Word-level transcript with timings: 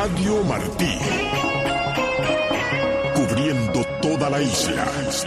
Radio 0.00 0.44
Martí. 0.44 0.96
Cubriendo 3.16 3.84
toda 4.00 4.30
la 4.30 4.40
isla 4.40 4.86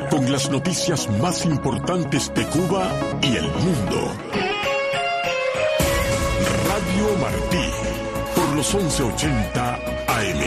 con 0.09 0.31
las 0.31 0.49
noticias 0.49 1.10
más 1.20 1.44
importantes 1.44 2.33
de 2.33 2.46
Cuba 2.46 2.89
y 3.21 3.36
el 3.36 3.52
mundo. 3.52 4.13
Radio 6.70 7.18
Martí 7.20 7.70
por 8.34 8.47
los 8.56 8.74
1180 8.74 9.76
AM, 9.76 10.42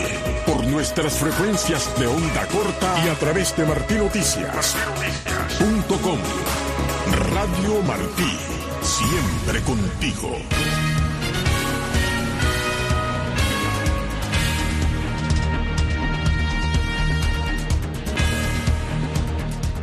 por 0.47 0.67
nuestras 0.69 1.19
frecuencias 1.19 1.91
de 1.99 2.07
onda 2.07 2.47
corta 2.47 3.05
y 3.05 3.11
a 3.11 3.15
través 3.17 3.55
de 3.59 3.67
martinoticias.com. 3.67 6.19
Radio 7.31 7.83
Martí, 7.83 8.39
siempre 8.81 9.61
contigo. 9.65 10.39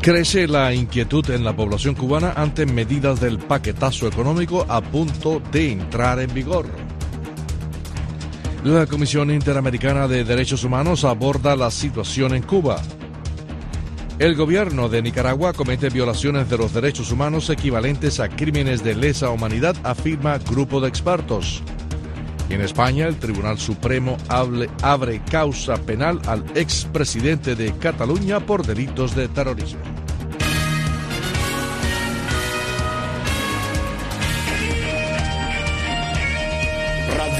Crece 0.02 0.48
la 0.48 0.74
inquietud 0.74 1.30
en 1.30 1.44
la 1.44 1.56
población 1.56 1.94
cubana 1.94 2.34
ante 2.36 2.66
medidas 2.66 3.22
del 3.22 3.38
paquetazo 3.38 4.08
económico 4.08 4.66
a 4.68 4.82
punto 4.82 5.40
de 5.52 5.74
entrar 5.74 6.20
en 6.20 6.34
vigor. 6.34 6.66
La 8.64 8.88
Comisión 8.88 9.30
Interamericana 9.30 10.08
de 10.08 10.24
Derechos 10.24 10.64
Humanos 10.64 11.04
aborda 11.06 11.56
la 11.56 11.70
situación 11.70 12.34
en 12.34 12.42
Cuba. 12.42 12.82
El 14.18 14.34
gobierno 14.36 14.90
de 14.90 15.04
Nicaragua 15.04 15.54
comete 15.54 15.90
violaciones 15.90 16.50
de 16.50 16.58
los 16.58 16.74
derechos 16.74 17.12
humanos 17.12 17.52
equivalentes 17.52 18.20
a 18.20 18.28
crímenes 18.28 18.84
de 18.84 18.96
lesa 18.96 19.30
humanidad, 19.30 19.76
afirma 19.84 20.40
grupo 20.40 20.82
de 20.82 20.88
expertos. 20.88 21.62
En 22.50 22.60
España, 22.60 23.08
el 23.08 23.16
Tribunal 23.16 23.60
Supremo 23.60 24.18
abre 24.28 25.22
causa 25.32 25.78
penal 25.78 26.20
al 26.28 26.44
expresidente 26.54 27.56
de 27.56 27.72
Cataluña 27.78 28.42
por 28.42 28.66
delitos 28.66 29.16
de 29.16 29.30
terrorismo. 29.30 29.80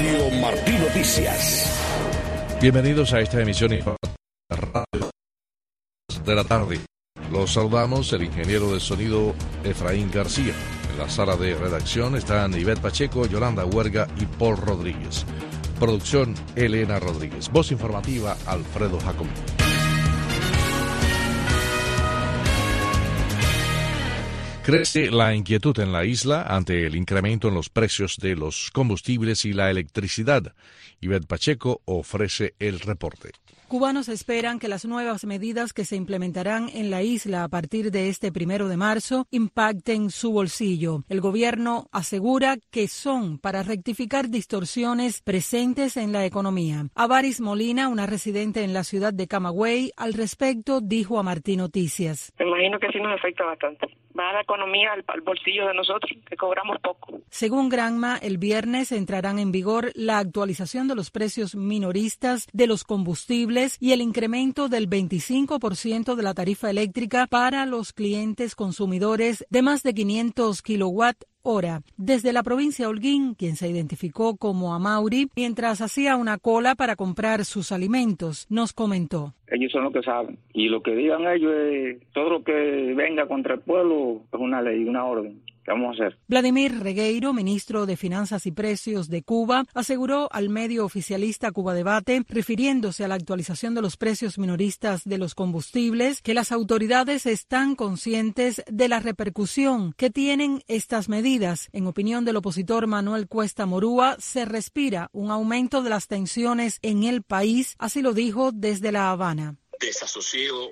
Radio 0.02 0.80
Noticias. 0.80 1.78
Bienvenidos 2.60 3.12
a 3.12 3.20
esta 3.20 3.40
emisión 3.40 3.70
de 3.70 3.84
la 6.34 6.42
tarde. 6.42 6.80
Los 7.30 7.52
saludamos 7.52 8.12
el 8.12 8.24
ingeniero 8.24 8.74
de 8.74 8.80
sonido 8.80 9.32
Efraín 9.62 10.10
García. 10.10 10.54
En 10.90 10.98
la 10.98 11.08
sala 11.08 11.36
de 11.36 11.54
redacción 11.54 12.16
están 12.16 12.58
Ivette 12.58 12.80
Pacheco, 12.80 13.26
Yolanda 13.26 13.64
Huerga 13.64 14.08
y 14.16 14.26
Paul 14.26 14.56
Rodríguez. 14.56 15.24
Producción 15.78 16.34
Elena 16.56 16.98
Rodríguez. 16.98 17.48
Voz 17.48 17.70
informativa 17.70 18.36
Alfredo 18.46 18.98
Jacomí. 18.98 19.30
Crece 24.64 25.10
la 25.10 25.34
inquietud 25.34 25.76
en 25.80 25.90
la 25.90 26.04
isla 26.04 26.42
ante 26.42 26.86
el 26.86 26.94
incremento 26.94 27.48
en 27.48 27.54
los 27.54 27.68
precios 27.68 28.16
de 28.18 28.36
los 28.36 28.70
combustibles 28.70 29.44
y 29.44 29.52
la 29.52 29.68
electricidad. 29.70 30.54
Ivette 31.00 31.26
Pacheco 31.26 31.82
ofrece 31.84 32.54
el 32.60 32.78
reporte. 32.78 33.32
Cubanos 33.72 34.10
esperan 34.10 34.58
que 34.58 34.68
las 34.68 34.84
nuevas 34.84 35.24
medidas 35.24 35.72
que 35.72 35.86
se 35.86 35.96
implementarán 35.96 36.68
en 36.74 36.90
la 36.90 37.00
isla 37.00 37.42
a 37.42 37.48
partir 37.48 37.90
de 37.90 38.10
este 38.10 38.30
primero 38.30 38.68
de 38.68 38.76
marzo 38.76 39.24
impacten 39.30 40.10
su 40.10 40.30
bolsillo. 40.30 41.04
El 41.08 41.22
gobierno 41.22 41.86
asegura 41.90 42.58
que 42.70 42.86
son 42.86 43.38
para 43.38 43.62
rectificar 43.62 44.28
distorsiones 44.28 45.22
presentes 45.22 45.96
en 45.96 46.12
la 46.12 46.26
economía. 46.26 46.88
Avaris 46.94 47.40
Molina, 47.40 47.88
una 47.88 48.04
residente 48.04 48.62
en 48.62 48.74
la 48.74 48.84
ciudad 48.84 49.14
de 49.14 49.26
Camagüey, 49.26 49.90
al 49.96 50.12
respecto 50.12 50.82
dijo 50.82 51.18
a 51.18 51.22
Martín 51.22 51.60
Noticias. 51.60 52.30
Me 52.38 52.46
imagino 52.46 52.78
que 52.78 52.88
sí 52.88 53.00
nos 53.00 53.18
afecta 53.18 53.46
bastante 53.46 53.88
va 54.18 54.30
a 54.30 54.32
la 54.34 54.40
economía 54.42 54.90
al, 54.92 55.20
bolsillo 55.22 55.66
de 55.66 55.74
nosotros, 55.74 56.10
que 56.28 56.36
cobramos 56.36 56.78
poco. 56.80 57.20
Según 57.30 57.68
Granma, 57.68 58.16
el 58.16 58.38
viernes 58.38 58.92
entrarán 58.92 59.38
en 59.38 59.52
vigor 59.52 59.90
la 59.94 60.18
actualización 60.18 60.88
de 60.88 60.94
los 60.94 61.10
precios 61.10 61.54
minoristas 61.54 62.46
de 62.52 62.66
los 62.66 62.84
combustibles 62.84 63.61
y 63.80 63.92
el 63.92 64.00
incremento 64.00 64.68
del 64.68 64.88
25% 64.88 66.16
de 66.16 66.22
la 66.22 66.34
tarifa 66.34 66.68
eléctrica 66.68 67.26
para 67.28 67.64
los 67.64 67.92
clientes 67.92 68.56
consumidores 68.56 69.46
de 69.50 69.62
más 69.62 69.82
de 69.82 69.94
500 69.94 70.62
kilowatt 70.62 71.22
hora 71.42 71.82
desde 71.96 72.32
la 72.32 72.42
provincia 72.42 72.88
Holguín, 72.88 73.34
quien 73.34 73.56
se 73.56 73.68
identificó 73.68 74.36
como 74.36 74.74
Amauri, 74.74 75.28
mientras 75.36 75.80
hacía 75.80 76.16
una 76.16 76.38
cola 76.38 76.74
para 76.74 76.96
comprar 76.96 77.44
sus 77.44 77.72
alimentos, 77.72 78.46
nos 78.50 78.72
comentó. 78.72 79.34
Ellos 79.48 79.70
son 79.70 79.84
los 79.84 79.92
que 79.92 80.02
saben. 80.02 80.38
Y 80.52 80.68
lo 80.68 80.82
que 80.82 80.94
digan 80.94 81.26
ellos 81.26 81.52
es 81.54 82.12
todo 82.12 82.30
lo 82.30 82.44
que 82.44 82.94
venga 82.96 83.26
contra 83.26 83.54
el 83.54 83.60
pueblo 83.60 84.22
es 84.32 84.40
una 84.40 84.62
ley, 84.62 84.84
una 84.84 85.04
orden. 85.04 85.40
¿Qué 85.64 85.70
vamos 85.70 86.00
a 86.00 86.06
hacer? 86.06 86.18
Vladimir 86.26 86.80
Regueiro, 86.80 87.32
ministro 87.32 87.86
de 87.86 87.96
Finanzas 87.96 88.46
y 88.46 88.52
Precios 88.52 89.08
de 89.08 89.22
Cuba, 89.22 89.64
aseguró 89.74 90.28
al 90.32 90.48
medio 90.48 90.84
oficialista 90.84 91.52
Cuba 91.52 91.72
Debate, 91.72 92.24
refiriéndose 92.28 93.04
a 93.04 93.08
la 93.08 93.14
actualización 93.14 93.74
de 93.74 93.82
los 93.82 93.96
precios 93.96 94.38
minoristas 94.38 95.02
de 95.04 95.18
los 95.18 95.34
combustibles, 95.36 96.20
que 96.20 96.34
las 96.34 96.50
autoridades 96.50 97.26
están 97.26 97.76
conscientes 97.76 98.62
de 98.66 98.88
la 98.88 98.98
repercusión 98.98 99.92
que 99.96 100.10
tienen 100.10 100.62
estas 100.66 101.08
medidas. 101.08 101.68
En 101.72 101.86
opinión 101.86 102.24
del 102.24 102.36
opositor 102.36 102.88
Manuel 102.88 103.28
Cuesta 103.28 103.64
Morúa, 103.64 104.16
se 104.18 104.44
respira 104.44 105.10
un 105.12 105.30
aumento 105.30 105.82
de 105.82 105.90
las 105.90 106.08
tensiones 106.08 106.80
en 106.82 107.04
el 107.04 107.22
país, 107.22 107.76
así 107.78 108.02
lo 108.02 108.14
dijo 108.14 108.50
desde 108.52 108.90
La 108.90 109.10
Habana. 109.10 109.56
Desasosiego 109.80 110.70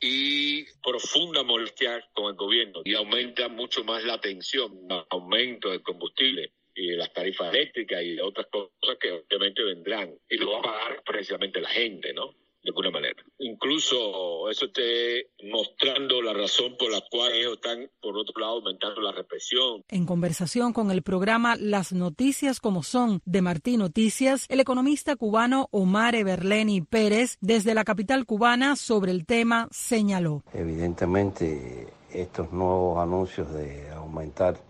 y 0.00 0.64
profunda 0.82 1.42
molestia 1.42 2.02
con 2.14 2.30
el 2.30 2.34
gobierno 2.34 2.80
y 2.84 2.94
aumenta 2.94 3.48
mucho 3.48 3.84
más 3.84 4.02
la 4.04 4.20
tensión, 4.20 4.88
aumento 5.10 5.70
del 5.70 5.82
combustible 5.82 6.52
y 6.74 6.88
de 6.88 6.96
las 6.96 7.12
tarifas 7.12 7.52
eléctricas 7.52 8.02
y 8.02 8.18
otras 8.18 8.46
cosas 8.46 8.96
que 8.98 9.12
obviamente 9.12 9.62
vendrán 9.62 10.18
y 10.28 10.38
lo 10.38 10.52
va 10.52 10.58
a 10.58 10.62
pagar 10.62 11.02
precisamente 11.04 11.60
la 11.60 11.68
gente, 11.68 12.14
¿no? 12.14 12.34
De 12.62 12.70
alguna 12.70 12.90
manera. 12.90 13.22
Incluso 13.38 14.48
eso 14.50 14.66
esté 14.66 15.30
mostrando 15.50 16.20
la 16.22 16.32
razón 16.32 16.76
por 16.78 16.90
la 16.92 17.02
cual 17.10 17.32
ellos 17.32 17.54
están, 17.54 17.90
por 18.00 18.16
otro 18.16 18.38
lado, 18.40 18.54
aumentando 18.54 19.00
la 19.00 19.12
represión. 19.12 19.84
En 19.88 20.06
conversación 20.06 20.72
con 20.72 20.90
el 20.90 21.02
programa 21.02 21.56
Las 21.56 21.92
Noticias 21.92 22.60
como 22.60 22.82
son 22.82 23.22
de 23.24 23.42
Martín 23.42 23.80
Noticias, 23.80 24.46
el 24.48 24.60
economista 24.60 25.16
cubano 25.16 25.68
Omar 25.70 26.14
Everleni 26.14 26.82
Pérez, 26.82 27.38
desde 27.40 27.74
la 27.74 27.84
capital 27.84 28.26
cubana, 28.26 28.76
sobre 28.76 29.12
el 29.12 29.26
tema, 29.26 29.68
señaló. 29.70 30.42
Evidentemente, 30.52 31.88
estos 32.12 32.52
nuevos 32.52 32.98
anuncios 32.98 33.52
de 33.52 33.90
aumentar 33.90 34.60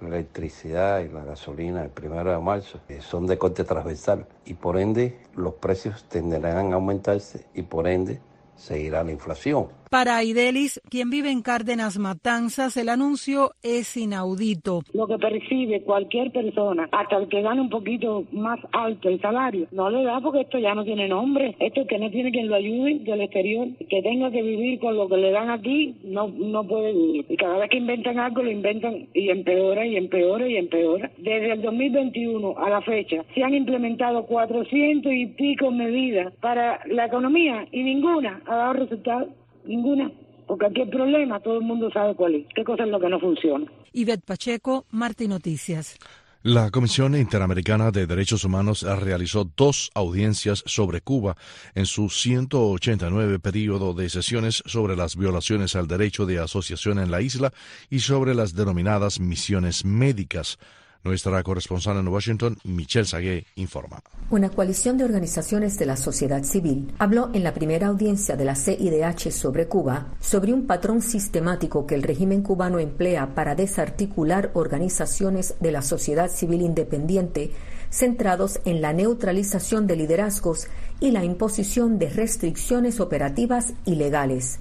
la 0.00 0.08
electricidad 0.08 1.00
y 1.00 1.08
la 1.08 1.24
gasolina 1.24 1.82
el 1.82 1.90
primero 1.90 2.30
de 2.30 2.38
marzo 2.38 2.80
son 3.00 3.26
de 3.26 3.38
corte 3.38 3.64
transversal 3.64 4.26
y 4.44 4.54
por 4.54 4.78
ende 4.78 5.18
los 5.34 5.54
precios 5.54 6.04
tenderán 6.04 6.72
a 6.72 6.76
aumentarse 6.76 7.46
y 7.54 7.62
por 7.62 7.88
ende 7.88 8.20
seguirá 8.56 9.02
la 9.04 9.12
inflación. 9.12 9.68
Para 9.90 10.18
Aidelis, 10.18 10.80
quien 10.90 11.08
vive 11.08 11.30
en 11.30 11.40
Cárdenas 11.40 11.98
Matanzas, 11.98 12.76
el 12.76 12.90
anuncio 12.90 13.52
es 13.62 13.96
inaudito. 13.96 14.82
Lo 14.92 15.06
que 15.06 15.16
percibe 15.16 15.80
cualquier 15.82 16.30
persona, 16.30 16.88
hasta 16.92 17.16
el 17.16 17.28
que 17.28 17.40
gane 17.40 17.62
un 17.62 17.70
poquito 17.70 18.24
más 18.32 18.58
alto 18.72 19.08
el 19.08 19.18
salario, 19.20 19.66
no 19.72 19.88
le 19.88 20.04
da 20.04 20.20
porque 20.20 20.42
esto 20.42 20.58
ya 20.58 20.74
no 20.74 20.84
tiene 20.84 21.08
nombre. 21.08 21.56
Esto 21.58 21.86
que 21.86 21.98
no 21.98 22.10
tiene 22.10 22.30
quien 22.30 22.48
lo 22.48 22.56
ayude 22.56 22.98
del 22.98 23.22
exterior, 23.22 23.68
que 23.88 24.02
tenga 24.02 24.30
que 24.30 24.42
vivir 24.42 24.78
con 24.78 24.94
lo 24.94 25.08
que 25.08 25.16
le 25.16 25.30
dan 25.30 25.48
aquí, 25.48 25.94
no, 26.04 26.28
no 26.28 26.64
puede 26.64 26.92
vivir. 26.92 27.24
Y 27.28 27.36
cada 27.36 27.56
vez 27.58 27.70
que 27.70 27.78
inventan 27.78 28.18
algo, 28.18 28.42
lo 28.42 28.50
inventan 28.50 29.08
y 29.14 29.30
empeora 29.30 29.86
y 29.86 29.96
empeora 29.96 30.46
y 30.46 30.56
empeora. 30.56 31.10
Desde 31.16 31.52
el 31.52 31.62
2021 31.62 32.58
a 32.58 32.68
la 32.68 32.82
fecha, 32.82 33.24
se 33.34 33.42
han 33.42 33.54
implementado 33.54 34.26
400 34.26 35.10
y 35.12 35.26
pico 35.28 35.70
medidas 35.70 36.34
para 36.40 36.80
la 36.86 37.06
economía 37.06 37.66
y 37.72 37.82
ninguna 37.82 38.42
ha 38.46 38.56
dado 38.56 38.72
resultados. 38.74 39.28
Ninguna. 39.68 40.10
Porque 40.46 40.66
aquí 40.66 40.80
el 40.80 40.88
problema, 40.88 41.38
todo 41.40 41.58
el 41.58 41.64
mundo 41.64 41.90
sabe 41.92 42.14
cuál 42.14 42.34
es. 42.36 42.46
¿Qué 42.54 42.64
cosa 42.64 42.84
es 42.84 42.88
lo 42.88 42.98
que 42.98 43.10
no 43.10 43.20
funciona? 43.20 43.66
Ivette 43.92 44.24
Pacheco, 44.24 44.86
Martín 44.90 45.30
Noticias. 45.30 45.98
La 46.42 46.70
Comisión 46.70 47.14
Interamericana 47.14 47.90
de 47.90 48.06
Derechos 48.06 48.44
Humanos 48.44 48.82
realizó 48.82 49.44
dos 49.56 49.90
audiencias 49.92 50.62
sobre 50.64 51.02
Cuba 51.02 51.36
en 51.74 51.84
su 51.84 52.08
189 52.08 53.40
periodo 53.40 53.92
de 53.92 54.08
sesiones 54.08 54.62
sobre 54.64 54.96
las 54.96 55.16
violaciones 55.16 55.76
al 55.76 55.86
derecho 55.86 56.24
de 56.24 56.38
asociación 56.38 57.00
en 57.00 57.10
la 57.10 57.20
isla 57.20 57.52
y 57.90 57.98
sobre 57.98 58.34
las 58.34 58.54
denominadas 58.54 59.20
misiones 59.20 59.84
médicas. 59.84 60.58
Nuestra 61.04 61.42
corresponsal 61.42 61.96
en 61.98 62.08
Washington, 62.08 62.58
Michelle 62.64 63.06
Sagué, 63.06 63.46
informa. 63.54 64.02
Una 64.30 64.50
coalición 64.50 64.98
de 64.98 65.04
organizaciones 65.04 65.78
de 65.78 65.86
la 65.86 65.96
sociedad 65.96 66.42
civil 66.42 66.92
habló 66.98 67.30
en 67.32 67.44
la 67.44 67.54
primera 67.54 67.86
audiencia 67.86 68.36
de 68.36 68.44
la 68.44 68.56
CIDH 68.56 69.30
sobre 69.30 69.68
Cuba 69.68 70.14
sobre 70.20 70.52
un 70.52 70.66
patrón 70.66 71.00
sistemático 71.00 71.86
que 71.86 71.94
el 71.94 72.02
régimen 72.02 72.42
cubano 72.42 72.78
emplea 72.78 73.34
para 73.34 73.54
desarticular 73.54 74.50
organizaciones 74.54 75.54
de 75.60 75.72
la 75.72 75.82
sociedad 75.82 76.30
civil 76.30 76.62
independiente 76.62 77.52
centrados 77.90 78.60
en 78.64 78.82
la 78.82 78.92
neutralización 78.92 79.86
de 79.86 79.96
liderazgos 79.96 80.66
y 81.00 81.10
la 81.10 81.24
imposición 81.24 81.98
de 81.98 82.10
restricciones 82.10 83.00
operativas 83.00 83.72
ilegales. 83.86 84.58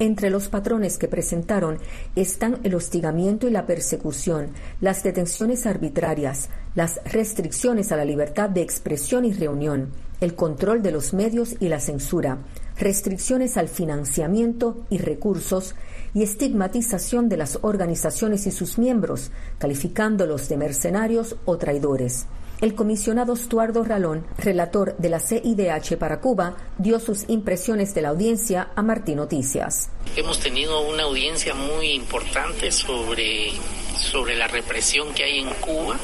Entre 0.00 0.30
los 0.30 0.48
patrones 0.48 0.96
que 0.96 1.08
presentaron 1.08 1.78
están 2.16 2.58
el 2.62 2.74
hostigamiento 2.74 3.46
y 3.46 3.50
la 3.50 3.66
persecución, 3.66 4.48
las 4.80 5.02
detenciones 5.02 5.66
arbitrarias, 5.66 6.48
las 6.74 7.02
restricciones 7.04 7.92
a 7.92 7.96
la 7.96 8.06
libertad 8.06 8.48
de 8.48 8.62
expresión 8.62 9.26
y 9.26 9.34
reunión, 9.34 9.90
el 10.22 10.34
control 10.34 10.82
de 10.82 10.90
los 10.90 11.12
medios 11.12 11.56
y 11.60 11.68
la 11.68 11.80
censura, 11.80 12.38
restricciones 12.78 13.58
al 13.58 13.68
financiamiento 13.68 14.86
y 14.88 14.96
recursos 14.96 15.74
y 16.14 16.22
estigmatización 16.22 17.28
de 17.28 17.36
las 17.36 17.58
organizaciones 17.60 18.46
y 18.46 18.52
sus 18.52 18.78
miembros, 18.78 19.30
calificándolos 19.58 20.48
de 20.48 20.56
mercenarios 20.56 21.36
o 21.44 21.58
traidores. 21.58 22.24
El 22.60 22.74
comisionado 22.74 23.32
Estuardo 23.32 23.84
Ralón, 23.84 24.26
relator 24.36 24.94
de 24.98 25.08
la 25.08 25.18
CIDH 25.18 25.96
para 25.96 26.20
Cuba, 26.20 26.58
dio 26.76 27.00
sus 27.00 27.24
impresiones 27.28 27.94
de 27.94 28.02
la 28.02 28.10
audiencia 28.10 28.68
a 28.76 28.82
Martín 28.82 29.16
Noticias. 29.16 29.88
Hemos 30.14 30.40
tenido 30.40 30.86
una 30.86 31.04
audiencia 31.04 31.54
muy 31.54 31.92
importante 31.92 32.70
sobre, 32.70 33.52
sobre 33.98 34.36
la 34.36 34.46
represión 34.46 35.14
que 35.14 35.24
hay 35.24 35.38
en 35.38 35.48
Cuba, 35.54 35.96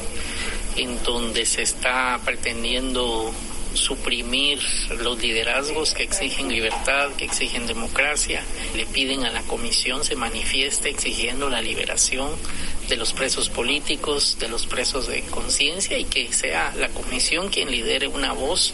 en 0.77 1.03
donde 1.03 1.45
se 1.45 1.61
está 1.61 2.19
pretendiendo 2.25 3.31
suprimir 3.73 4.59
los 4.99 5.21
liderazgos 5.21 5.93
que 5.93 6.01
exigen 6.01 6.49
libertad, 6.49 7.09
que 7.17 7.25
exigen 7.25 7.67
democracia. 7.67 8.41
Le 8.75 8.87
piden 8.87 9.25
a 9.25 9.31
la 9.31 9.43
comisión 9.43 10.03
se 10.03 10.15
manifieste 10.15 10.89
exigiendo 10.89 11.49
la 11.49 11.61
liberación 11.61 12.31
de 12.89 12.97
los 12.97 13.13
presos 13.13 13.49
políticos, 13.49 14.37
de 14.39 14.47
los 14.47 14.65
presos 14.65 15.07
de 15.07 15.21
conciencia 15.23 15.97
y 15.97 16.05
que 16.05 16.31
sea 16.33 16.73
la 16.75 16.89
comisión 16.89 17.49
quien 17.49 17.69
lidere 17.69 18.07
una 18.07 18.33
voz 18.33 18.73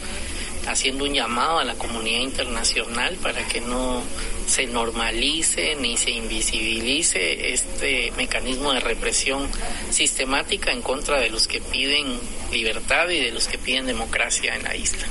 haciendo 0.68 1.04
un 1.06 1.14
llamado 1.14 1.60
a 1.60 1.66
la 1.66 1.76
comunidad 1.76 2.22
internacional 2.22 3.16
para 3.22 3.46
que 3.48 3.62
no 3.62 4.02
se 4.48 4.66
normalice 4.68 5.76
ni 5.76 5.98
se 5.98 6.12
invisibilice 6.12 7.54
este 7.54 8.12
mecanismo 8.18 8.74
de 8.74 8.80
represión 8.80 9.50
sistemática 9.90 10.72
en 10.72 10.82
contra 10.82 11.20
de 11.20 11.30
los 11.30 11.48
que 11.48 11.62
piden 11.62 12.20
libertad 12.52 13.10
y 13.10 13.20
de 13.20 13.32
los 13.32 13.48
que 13.48 13.58
piden 13.58 13.86
democracia 13.86 14.56
en 14.56 14.64
la 14.64 14.76
isla. 14.76 15.08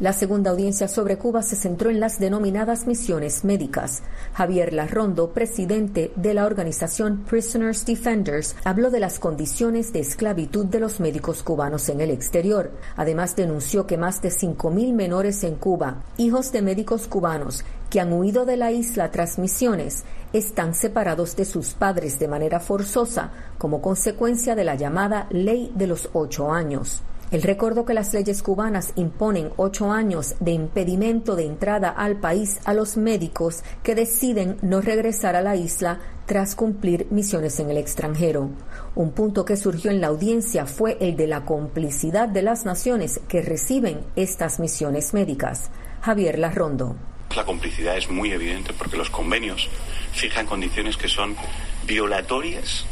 La 0.00 0.14
segunda 0.14 0.50
audiencia 0.50 0.88
sobre 0.88 1.18
Cuba 1.18 1.42
se 1.42 1.56
centró 1.56 1.90
en 1.90 2.00
las 2.00 2.18
denominadas 2.18 2.86
misiones 2.86 3.44
médicas. 3.44 4.02
Javier 4.32 4.72
Larrondo, 4.72 5.34
presidente 5.34 6.10
de 6.16 6.32
la 6.32 6.46
organización 6.46 7.24
Prisoners 7.28 7.84
Defenders, 7.84 8.56
habló 8.64 8.90
de 8.90 8.98
las 8.98 9.18
condiciones 9.18 9.92
de 9.92 10.00
esclavitud 10.00 10.64
de 10.64 10.80
los 10.80 11.00
médicos 11.00 11.42
cubanos 11.42 11.90
en 11.90 12.00
el 12.00 12.10
exterior. 12.10 12.70
Además, 12.96 13.36
denunció 13.36 13.86
que 13.86 13.98
más 13.98 14.22
de 14.22 14.30
5.000 14.30 14.94
menores 14.94 15.44
en 15.44 15.56
Cuba, 15.56 16.02
hijos 16.16 16.50
de 16.50 16.62
médicos 16.62 17.06
cubanos 17.06 17.62
que 17.90 18.00
han 18.00 18.14
huido 18.14 18.46
de 18.46 18.56
la 18.56 18.72
isla 18.72 19.10
tras 19.10 19.38
misiones, 19.38 20.04
están 20.32 20.74
separados 20.74 21.36
de 21.36 21.44
sus 21.44 21.74
padres 21.74 22.18
de 22.18 22.28
manera 22.28 22.58
forzosa 22.58 23.32
como 23.58 23.82
consecuencia 23.82 24.54
de 24.54 24.64
la 24.64 24.76
llamada 24.76 25.26
Ley 25.28 25.70
de 25.74 25.88
los 25.88 26.08
Ocho 26.14 26.50
Años. 26.50 27.02
El 27.30 27.42
recordó 27.42 27.84
que 27.84 27.94
las 27.94 28.12
leyes 28.12 28.42
cubanas 28.42 28.92
imponen 28.96 29.50
ocho 29.56 29.92
años 29.92 30.34
de 30.40 30.50
impedimento 30.50 31.36
de 31.36 31.46
entrada 31.46 31.88
al 31.88 32.18
país 32.18 32.58
a 32.64 32.74
los 32.74 32.96
médicos 32.96 33.62
que 33.84 33.94
deciden 33.94 34.56
no 34.62 34.80
regresar 34.80 35.36
a 35.36 35.40
la 35.40 35.54
isla 35.54 36.00
tras 36.26 36.56
cumplir 36.56 37.06
misiones 37.10 37.60
en 37.60 37.70
el 37.70 37.76
extranjero. 37.76 38.50
Un 38.96 39.12
punto 39.12 39.44
que 39.44 39.56
surgió 39.56 39.92
en 39.92 40.00
la 40.00 40.08
audiencia 40.08 40.66
fue 40.66 40.96
el 41.00 41.16
de 41.16 41.28
la 41.28 41.44
complicidad 41.44 42.28
de 42.28 42.42
las 42.42 42.64
naciones 42.64 43.20
que 43.28 43.42
reciben 43.42 44.00
estas 44.16 44.58
misiones 44.58 45.14
médicas. 45.14 45.70
Javier 46.02 46.36
Larrondo. 46.36 46.96
La 47.36 47.44
complicidad 47.44 47.96
es 47.96 48.10
muy 48.10 48.32
evidente 48.32 48.72
porque 48.72 48.96
los 48.96 49.08
convenios 49.08 49.68
fijan 50.12 50.46
condiciones 50.46 50.96
que 50.96 51.06
son 51.06 51.36
violatorias 51.86 52.86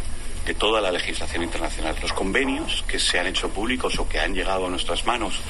de 0.49 0.55
toda 0.55 0.81
la 0.81 0.91
legislación 0.91 1.43
internacional. 1.43 1.95
Los 2.01 2.15
convenios 2.15 2.83
que 2.89 2.99
se 2.99 3.19
han 3.21 3.27
hecho 3.27 3.51
públicos 3.51 3.99
o 3.99 4.09
que 4.09 4.19
han 4.19 4.35
llegado 4.35 4.67
a 4.67 4.71
nuestras 4.71 5.05
manos, 5.05 5.41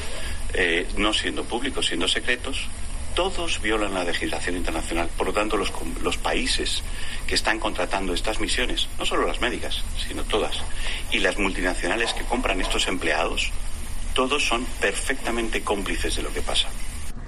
eh, 0.54 0.88
no 0.96 1.14
siendo 1.14 1.44
públicos, 1.44 1.86
siendo 1.86 2.08
secretos, 2.08 2.66
todos 3.14 3.62
violan 3.62 3.94
la 3.94 4.02
legislación 4.02 4.56
internacional. 4.56 5.08
Por 5.16 5.28
lo 5.28 5.32
tanto, 5.32 5.56
los, 5.56 6.16
países 6.16 6.82
que 7.28 7.36
están 7.36 7.60
contratando 7.60 8.12
estas 8.12 8.40
misiones, 8.40 8.88
no 8.98 9.06
solo 9.06 9.24
las 9.24 9.40
médicas, 9.40 9.84
sino 10.04 10.24
todas, 10.24 10.56
y 11.12 11.20
las 11.20 11.38
multinacionales 11.38 12.12
que 12.12 12.24
compran 12.24 12.60
estos 12.60 12.88
empleados, 12.88 13.52
todos 14.14 14.44
son 14.44 14.64
perfectamente 14.80 15.62
cómplices 15.62 16.16
de 16.16 16.24
lo 16.24 16.32
que 16.32 16.42
pasa. 16.42 16.68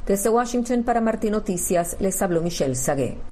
Desde 0.06 0.28
Washington 0.28 0.82
para 0.82 1.00
Martín 1.00 1.30
Noticias 1.30 1.96
les 2.00 2.20
habló 2.20 2.40
Michelle 2.40 2.74
Sagué. 2.74 3.29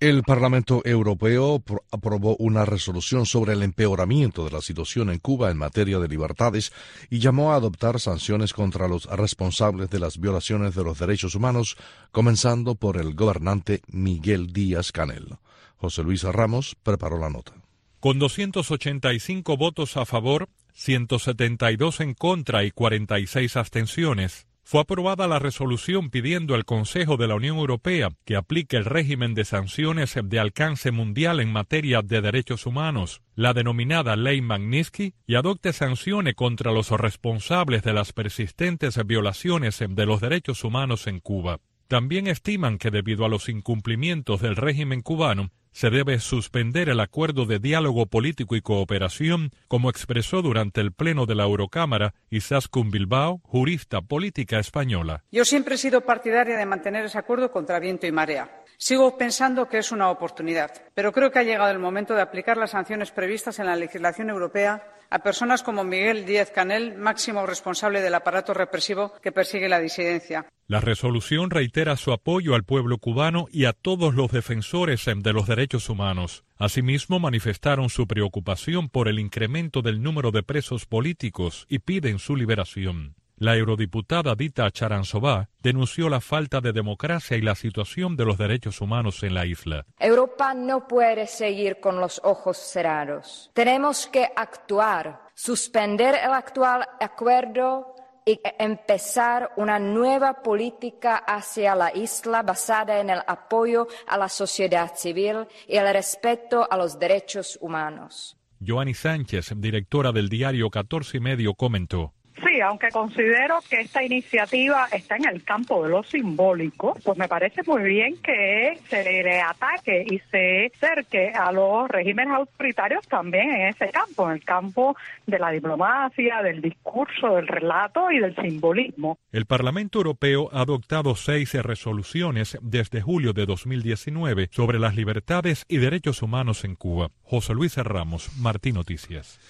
El 0.00 0.22
Parlamento 0.22 0.80
Europeo 0.84 1.60
aprobó 1.90 2.36
una 2.36 2.64
resolución 2.64 3.26
sobre 3.26 3.54
el 3.54 3.64
empeoramiento 3.64 4.44
de 4.44 4.52
la 4.52 4.60
situación 4.60 5.10
en 5.10 5.18
Cuba 5.18 5.50
en 5.50 5.56
materia 5.56 5.98
de 5.98 6.06
libertades 6.06 6.72
y 7.10 7.18
llamó 7.18 7.50
a 7.50 7.56
adoptar 7.56 7.98
sanciones 7.98 8.52
contra 8.52 8.86
los 8.86 9.06
responsables 9.06 9.90
de 9.90 9.98
las 9.98 10.18
violaciones 10.20 10.76
de 10.76 10.84
los 10.84 11.00
derechos 11.00 11.34
humanos, 11.34 11.76
comenzando 12.12 12.76
por 12.76 12.96
el 12.96 13.14
gobernante 13.14 13.82
Miguel 13.88 14.52
Díaz 14.52 14.92
Canel. 14.92 15.36
José 15.78 16.04
Luis 16.04 16.22
Ramos 16.22 16.76
preparó 16.80 17.18
la 17.18 17.30
nota. 17.30 17.54
Con 17.98 18.20
285 18.20 19.56
votos 19.56 19.96
a 19.96 20.06
favor, 20.06 20.48
172 20.74 21.98
en 21.98 22.14
contra 22.14 22.62
y 22.62 22.70
46 22.70 23.56
abstenciones, 23.56 24.47
fue 24.70 24.82
aprobada 24.82 25.26
la 25.26 25.38
resolución 25.38 26.10
pidiendo 26.10 26.54
al 26.54 26.66
Consejo 26.66 27.16
de 27.16 27.26
la 27.26 27.36
Unión 27.36 27.56
Europea 27.56 28.10
que 28.26 28.36
aplique 28.36 28.76
el 28.76 28.84
régimen 28.84 29.32
de 29.32 29.46
sanciones 29.46 30.14
de 30.22 30.38
alcance 30.38 30.90
mundial 30.90 31.40
en 31.40 31.50
materia 31.50 32.02
de 32.02 32.20
derechos 32.20 32.66
humanos, 32.66 33.22
la 33.34 33.54
denominada 33.54 34.14
Ley 34.14 34.42
Magnitsky, 34.42 35.14
y 35.26 35.36
adopte 35.36 35.72
sanciones 35.72 36.34
contra 36.34 36.70
los 36.70 36.90
responsables 36.90 37.82
de 37.82 37.94
las 37.94 38.12
persistentes 38.12 39.02
violaciones 39.06 39.82
de 39.88 40.04
los 40.04 40.20
derechos 40.20 40.62
humanos 40.64 41.06
en 41.06 41.20
Cuba. 41.20 41.60
También 41.86 42.26
estiman 42.26 42.76
que 42.76 42.90
debido 42.90 43.24
a 43.24 43.30
los 43.30 43.48
incumplimientos 43.48 44.42
del 44.42 44.54
régimen 44.54 45.00
cubano, 45.00 45.50
se 45.78 45.90
debe 45.90 46.18
suspender 46.18 46.88
el 46.88 46.98
acuerdo 46.98 47.46
de 47.46 47.60
diálogo 47.60 48.06
político 48.06 48.56
y 48.56 48.60
cooperación, 48.60 49.52
como 49.68 49.90
expresó 49.90 50.42
durante 50.42 50.80
el 50.80 50.90
Pleno 50.90 51.24
de 51.24 51.36
la 51.36 51.44
Eurocámara 51.44 52.14
Isaskun 52.30 52.90
Bilbao, 52.90 53.40
jurista 53.44 54.00
política 54.00 54.58
española. 54.58 55.22
Yo 55.30 55.44
siempre 55.44 55.76
he 55.76 55.78
sido 55.78 56.00
partidaria 56.00 56.56
de 56.56 56.66
mantener 56.66 57.04
ese 57.04 57.16
acuerdo 57.16 57.52
contra 57.52 57.78
viento 57.78 58.08
y 58.08 58.10
marea. 58.10 58.64
Sigo 58.76 59.16
pensando 59.16 59.68
que 59.68 59.78
es 59.78 59.92
una 59.92 60.10
oportunidad, 60.10 60.72
pero 60.94 61.12
creo 61.12 61.30
que 61.30 61.38
ha 61.38 61.44
llegado 61.44 61.70
el 61.70 61.78
momento 61.78 62.12
de 62.12 62.22
aplicar 62.22 62.56
las 62.56 62.72
sanciones 62.72 63.12
previstas 63.12 63.60
en 63.60 63.66
la 63.66 63.76
legislación 63.76 64.30
europea 64.30 64.82
a 65.10 65.20
personas 65.20 65.62
como 65.62 65.84
Miguel 65.84 66.26
Díaz 66.26 66.50
Canel, 66.50 66.96
máximo 66.96 67.46
responsable 67.46 68.00
del 68.00 68.14
aparato 68.14 68.54
represivo 68.54 69.12
que 69.22 69.32
persigue 69.32 69.68
la 69.68 69.80
disidencia. 69.80 70.46
La 70.66 70.80
resolución 70.80 71.50
reitera 71.50 71.96
su 71.96 72.12
apoyo 72.12 72.54
al 72.54 72.64
pueblo 72.64 72.98
cubano 72.98 73.46
y 73.50 73.64
a 73.64 73.72
todos 73.72 74.14
los 74.14 74.30
defensores 74.30 75.06
de 75.06 75.32
los 75.32 75.46
derechos 75.46 75.88
humanos. 75.88 76.44
Asimismo, 76.58 77.18
manifestaron 77.18 77.88
su 77.88 78.06
preocupación 78.06 78.90
por 78.90 79.08
el 79.08 79.18
incremento 79.18 79.80
del 79.80 80.02
número 80.02 80.30
de 80.30 80.42
presos 80.42 80.84
políticos 80.84 81.66
y 81.70 81.78
piden 81.78 82.18
su 82.18 82.36
liberación. 82.36 83.14
La 83.40 83.54
eurodiputada 83.54 84.34
Dita 84.34 84.68
Charanzová 84.68 85.48
denunció 85.62 86.08
la 86.08 86.20
falta 86.20 86.60
de 86.60 86.72
democracia 86.72 87.36
y 87.36 87.40
la 87.40 87.54
situación 87.54 88.16
de 88.16 88.24
los 88.24 88.36
derechos 88.36 88.80
humanos 88.80 89.22
en 89.22 89.34
la 89.34 89.46
isla. 89.46 89.86
Europa 90.00 90.54
no 90.54 90.88
puede 90.88 91.28
seguir 91.28 91.78
con 91.78 92.00
los 92.00 92.20
ojos 92.24 92.56
cerrados. 92.56 93.52
Tenemos 93.54 94.08
que 94.08 94.26
actuar, 94.34 95.22
suspender 95.34 96.16
el 96.16 96.32
actual 96.32 96.84
acuerdo 97.00 97.94
y 98.26 98.40
empezar 98.58 99.52
una 99.56 99.78
nueva 99.78 100.42
política 100.42 101.18
hacia 101.18 101.76
la 101.76 101.94
isla 101.94 102.42
basada 102.42 102.98
en 102.98 103.10
el 103.10 103.20
apoyo 103.24 103.86
a 104.08 104.18
la 104.18 104.28
sociedad 104.28 104.96
civil 104.96 105.46
y 105.68 105.76
el 105.76 105.92
respeto 105.92 106.66
a 106.68 106.76
los 106.76 106.98
derechos 106.98 107.56
humanos. 107.60 108.36
Joanny 108.66 108.94
Sánchez, 108.94 109.52
directora 109.58 110.10
del 110.10 110.28
diario 110.28 110.68
14 110.70 111.18
y 111.18 111.20
medio, 111.20 111.54
comentó. 111.54 112.14
Sí, 112.44 112.60
aunque 112.60 112.88
considero 112.90 113.58
que 113.68 113.80
esta 113.80 114.02
iniciativa 114.02 114.86
está 114.92 115.16
en 115.16 115.26
el 115.26 115.42
campo 115.42 115.82
de 115.82 115.90
lo 115.90 116.02
simbólico, 116.02 116.96
pues 117.02 117.18
me 117.18 117.28
parece 117.28 117.62
muy 117.66 117.82
bien 117.82 118.16
que 118.22 118.78
se 118.88 119.02
le 119.02 119.40
ataque 119.40 120.04
y 120.08 120.18
se 120.30 120.72
cerque 120.78 121.30
a 121.30 121.50
los 121.52 121.88
regímenes 121.88 122.34
autoritarios 122.34 123.06
también 123.08 123.50
en 123.50 123.68
ese 123.68 123.90
campo, 123.90 124.26
en 124.28 124.36
el 124.36 124.44
campo 124.44 124.96
de 125.26 125.38
la 125.38 125.50
diplomacia, 125.50 126.42
del 126.42 126.60
discurso, 126.60 127.36
del 127.36 127.48
relato 127.48 128.10
y 128.10 128.20
del 128.20 128.34
simbolismo. 128.36 129.18
El 129.32 129.46
Parlamento 129.46 129.98
Europeo 129.98 130.48
ha 130.52 130.62
adoptado 130.62 131.16
seis 131.16 131.54
resoluciones 131.54 132.58
desde 132.62 133.00
julio 133.00 133.32
de 133.32 133.46
2019 133.46 134.48
sobre 134.52 134.78
las 134.78 134.94
libertades 134.94 135.64
y 135.68 135.78
derechos 135.78 136.22
humanos 136.22 136.64
en 136.64 136.76
Cuba. 136.76 137.10
José 137.22 137.54
Luis 137.54 137.76
Ramos, 137.76 138.30
Martín 138.38 138.74
Noticias. 138.74 139.40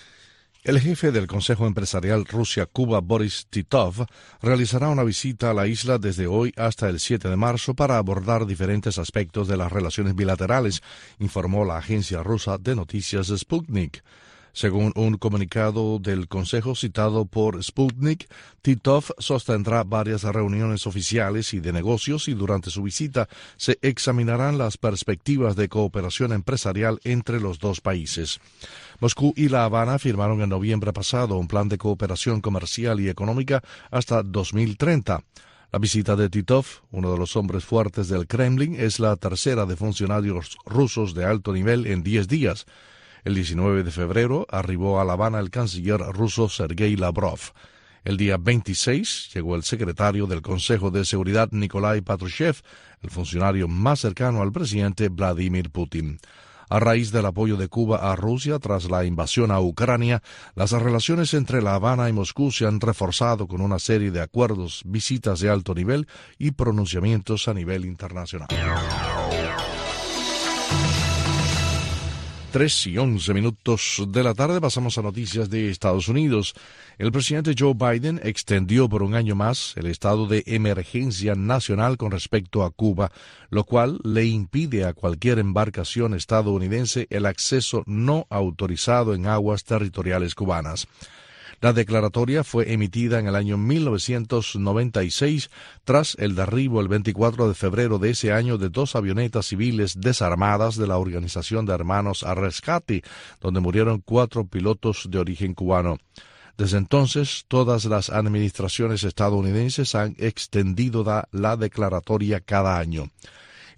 El 0.64 0.80
jefe 0.80 1.12
del 1.12 1.28
Consejo 1.28 1.66
Empresarial 1.66 2.24
Rusia-Cuba, 2.24 3.00
Boris 3.00 3.46
Titov, 3.48 4.06
realizará 4.42 4.88
una 4.88 5.04
visita 5.04 5.50
a 5.50 5.54
la 5.54 5.68
isla 5.68 5.98
desde 5.98 6.26
hoy 6.26 6.52
hasta 6.56 6.88
el 6.88 6.98
7 6.98 7.28
de 7.28 7.36
marzo 7.36 7.74
para 7.74 7.96
abordar 7.96 8.44
diferentes 8.44 8.98
aspectos 8.98 9.46
de 9.46 9.56
las 9.56 9.70
relaciones 9.70 10.16
bilaterales, 10.16 10.82
informó 11.20 11.64
la 11.64 11.78
agencia 11.78 12.24
rusa 12.24 12.58
de 12.58 12.74
noticias 12.74 13.32
Sputnik. 13.34 14.02
Según 14.52 14.92
un 14.96 15.16
comunicado 15.18 15.98
del 15.98 16.28
Consejo 16.28 16.74
citado 16.74 17.26
por 17.26 17.62
Sputnik, 17.62 18.28
Titov 18.62 19.04
sostendrá 19.18 19.84
varias 19.84 20.24
reuniones 20.24 20.86
oficiales 20.86 21.54
y 21.54 21.60
de 21.60 21.72
negocios 21.72 22.28
y 22.28 22.34
durante 22.34 22.70
su 22.70 22.82
visita 22.82 23.28
se 23.56 23.78
examinarán 23.82 24.58
las 24.58 24.76
perspectivas 24.76 25.56
de 25.56 25.68
cooperación 25.68 26.32
empresarial 26.32 27.00
entre 27.04 27.40
los 27.40 27.58
dos 27.58 27.80
países. 27.80 28.40
Moscú 29.00 29.32
y 29.36 29.48
La 29.48 29.64
Habana 29.64 29.98
firmaron 29.98 30.42
en 30.42 30.48
noviembre 30.48 30.92
pasado 30.92 31.36
un 31.36 31.46
plan 31.46 31.68
de 31.68 31.78
cooperación 31.78 32.40
comercial 32.40 33.00
y 33.00 33.08
económica 33.08 33.62
hasta 33.90 34.22
2030. 34.22 35.22
La 35.70 35.78
visita 35.78 36.16
de 36.16 36.30
Titov, 36.30 36.64
uno 36.92 37.12
de 37.12 37.18
los 37.18 37.36
hombres 37.36 37.64
fuertes 37.64 38.08
del 38.08 38.26
Kremlin, 38.26 38.74
es 38.74 39.00
la 39.00 39.14
tercera 39.16 39.66
de 39.66 39.76
funcionarios 39.76 40.56
rusos 40.64 41.12
de 41.12 41.26
alto 41.26 41.52
nivel 41.52 41.86
en 41.86 42.02
diez 42.02 42.26
días. 42.26 42.66
El 43.24 43.34
19 43.34 43.82
de 43.82 43.90
febrero 43.90 44.46
arribó 44.50 45.00
a 45.00 45.04
La 45.04 45.14
Habana 45.14 45.40
el 45.40 45.50
canciller 45.50 46.00
ruso 46.00 46.48
Sergei 46.48 46.96
Lavrov. 46.96 47.40
El 48.04 48.16
día 48.16 48.36
26 48.38 49.30
llegó 49.34 49.56
el 49.56 49.64
secretario 49.64 50.26
del 50.26 50.40
Consejo 50.40 50.90
de 50.90 51.04
Seguridad 51.04 51.50
Nikolai 51.50 52.00
Patrushev, 52.00 52.56
el 53.02 53.10
funcionario 53.10 53.68
más 53.68 54.00
cercano 54.00 54.40
al 54.40 54.52
presidente 54.52 55.08
Vladimir 55.08 55.70
Putin. 55.70 56.18
A 56.70 56.80
raíz 56.80 57.12
del 57.12 57.24
apoyo 57.24 57.56
de 57.56 57.68
Cuba 57.68 58.12
a 58.12 58.14
Rusia 58.14 58.58
tras 58.58 58.90
la 58.90 59.04
invasión 59.04 59.50
a 59.50 59.60
Ucrania, 59.60 60.22
las 60.54 60.72
relaciones 60.72 61.32
entre 61.32 61.62
La 61.62 61.74
Habana 61.74 62.08
y 62.08 62.12
Moscú 62.12 62.50
se 62.50 62.66
han 62.66 62.80
reforzado 62.80 63.46
con 63.46 63.62
una 63.62 63.78
serie 63.78 64.10
de 64.10 64.20
acuerdos, 64.20 64.82
visitas 64.84 65.40
de 65.40 65.48
alto 65.48 65.74
nivel 65.74 66.06
y 66.36 66.50
pronunciamientos 66.50 67.48
a 67.48 67.54
nivel 67.54 67.86
internacional. 67.86 68.48
3 72.58 72.88
y 72.88 72.98
11 72.98 73.34
minutos 73.34 74.02
de 74.08 74.24
la 74.24 74.34
tarde 74.34 74.60
pasamos 74.60 74.98
a 74.98 75.02
noticias 75.02 75.48
de 75.48 75.70
Estados 75.70 76.08
Unidos. 76.08 76.54
El 76.98 77.12
presidente 77.12 77.54
Joe 77.56 77.72
Biden 77.72 78.20
extendió 78.24 78.88
por 78.88 79.04
un 79.04 79.14
año 79.14 79.36
más 79.36 79.74
el 79.76 79.86
estado 79.86 80.26
de 80.26 80.42
emergencia 80.44 81.36
nacional 81.36 81.96
con 81.96 82.10
respecto 82.10 82.64
a 82.64 82.72
Cuba, 82.72 83.12
lo 83.50 83.62
cual 83.62 84.00
le 84.02 84.24
impide 84.24 84.86
a 84.86 84.92
cualquier 84.92 85.38
embarcación 85.38 86.14
estadounidense 86.14 87.06
el 87.10 87.26
acceso 87.26 87.84
no 87.86 88.26
autorizado 88.28 89.14
en 89.14 89.28
aguas 89.28 89.62
territoriales 89.62 90.34
cubanas. 90.34 90.88
La 91.60 91.72
declaratoria 91.72 92.44
fue 92.44 92.72
emitida 92.72 93.18
en 93.18 93.26
el 93.26 93.34
año 93.34 93.58
1996 93.58 95.50
tras 95.84 96.14
el 96.20 96.36
derribo 96.36 96.80
el 96.80 96.86
24 96.86 97.48
de 97.48 97.54
febrero 97.54 97.98
de 97.98 98.10
ese 98.10 98.32
año 98.32 98.58
de 98.58 98.68
dos 98.68 98.94
avionetas 98.94 99.46
civiles 99.46 100.00
desarmadas 100.00 100.76
de 100.76 100.86
la 100.86 100.98
Organización 100.98 101.66
de 101.66 101.74
Hermanos 101.74 102.22
a 102.22 102.36
Rescate, 102.36 103.02
donde 103.40 103.58
murieron 103.58 104.00
cuatro 104.04 104.46
pilotos 104.46 105.08
de 105.10 105.18
origen 105.18 105.54
cubano. 105.54 105.98
Desde 106.56 106.78
entonces, 106.78 107.44
todas 107.48 107.84
las 107.86 108.10
administraciones 108.10 109.02
estadounidenses 109.02 109.96
han 109.96 110.14
extendido 110.18 111.04
la 111.32 111.56
declaratoria 111.56 112.40
cada 112.40 112.78
año. 112.78 113.10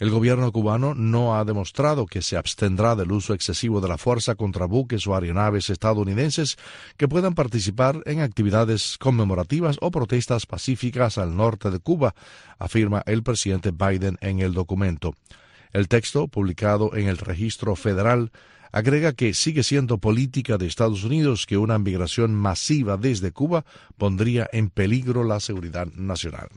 El 0.00 0.08
gobierno 0.08 0.50
cubano 0.50 0.94
no 0.94 1.36
ha 1.36 1.44
demostrado 1.44 2.06
que 2.06 2.22
se 2.22 2.38
abstendrá 2.38 2.96
del 2.96 3.12
uso 3.12 3.34
excesivo 3.34 3.82
de 3.82 3.88
la 3.88 3.98
fuerza 3.98 4.34
contra 4.34 4.64
buques 4.64 5.06
o 5.06 5.14
aeronaves 5.14 5.68
estadounidenses 5.68 6.56
que 6.96 7.06
puedan 7.06 7.34
participar 7.34 8.00
en 8.06 8.20
actividades 8.20 8.96
conmemorativas 8.98 9.76
o 9.82 9.90
protestas 9.90 10.46
pacíficas 10.46 11.18
al 11.18 11.36
norte 11.36 11.70
de 11.70 11.80
Cuba, 11.80 12.14
afirma 12.58 13.02
el 13.04 13.22
presidente 13.22 13.72
Biden 13.72 14.16
en 14.22 14.40
el 14.40 14.54
documento. 14.54 15.14
El 15.70 15.86
texto, 15.86 16.28
publicado 16.28 16.96
en 16.96 17.06
el 17.06 17.18
registro 17.18 17.76
federal, 17.76 18.32
agrega 18.72 19.12
que 19.12 19.34
sigue 19.34 19.62
siendo 19.62 19.98
política 19.98 20.56
de 20.56 20.66
Estados 20.66 21.04
Unidos 21.04 21.44
que 21.44 21.58
una 21.58 21.78
migración 21.78 22.34
masiva 22.34 22.96
desde 22.96 23.32
Cuba 23.32 23.66
pondría 23.98 24.48
en 24.50 24.70
peligro 24.70 25.24
la 25.24 25.40
seguridad 25.40 25.88
nacional. 25.88 26.48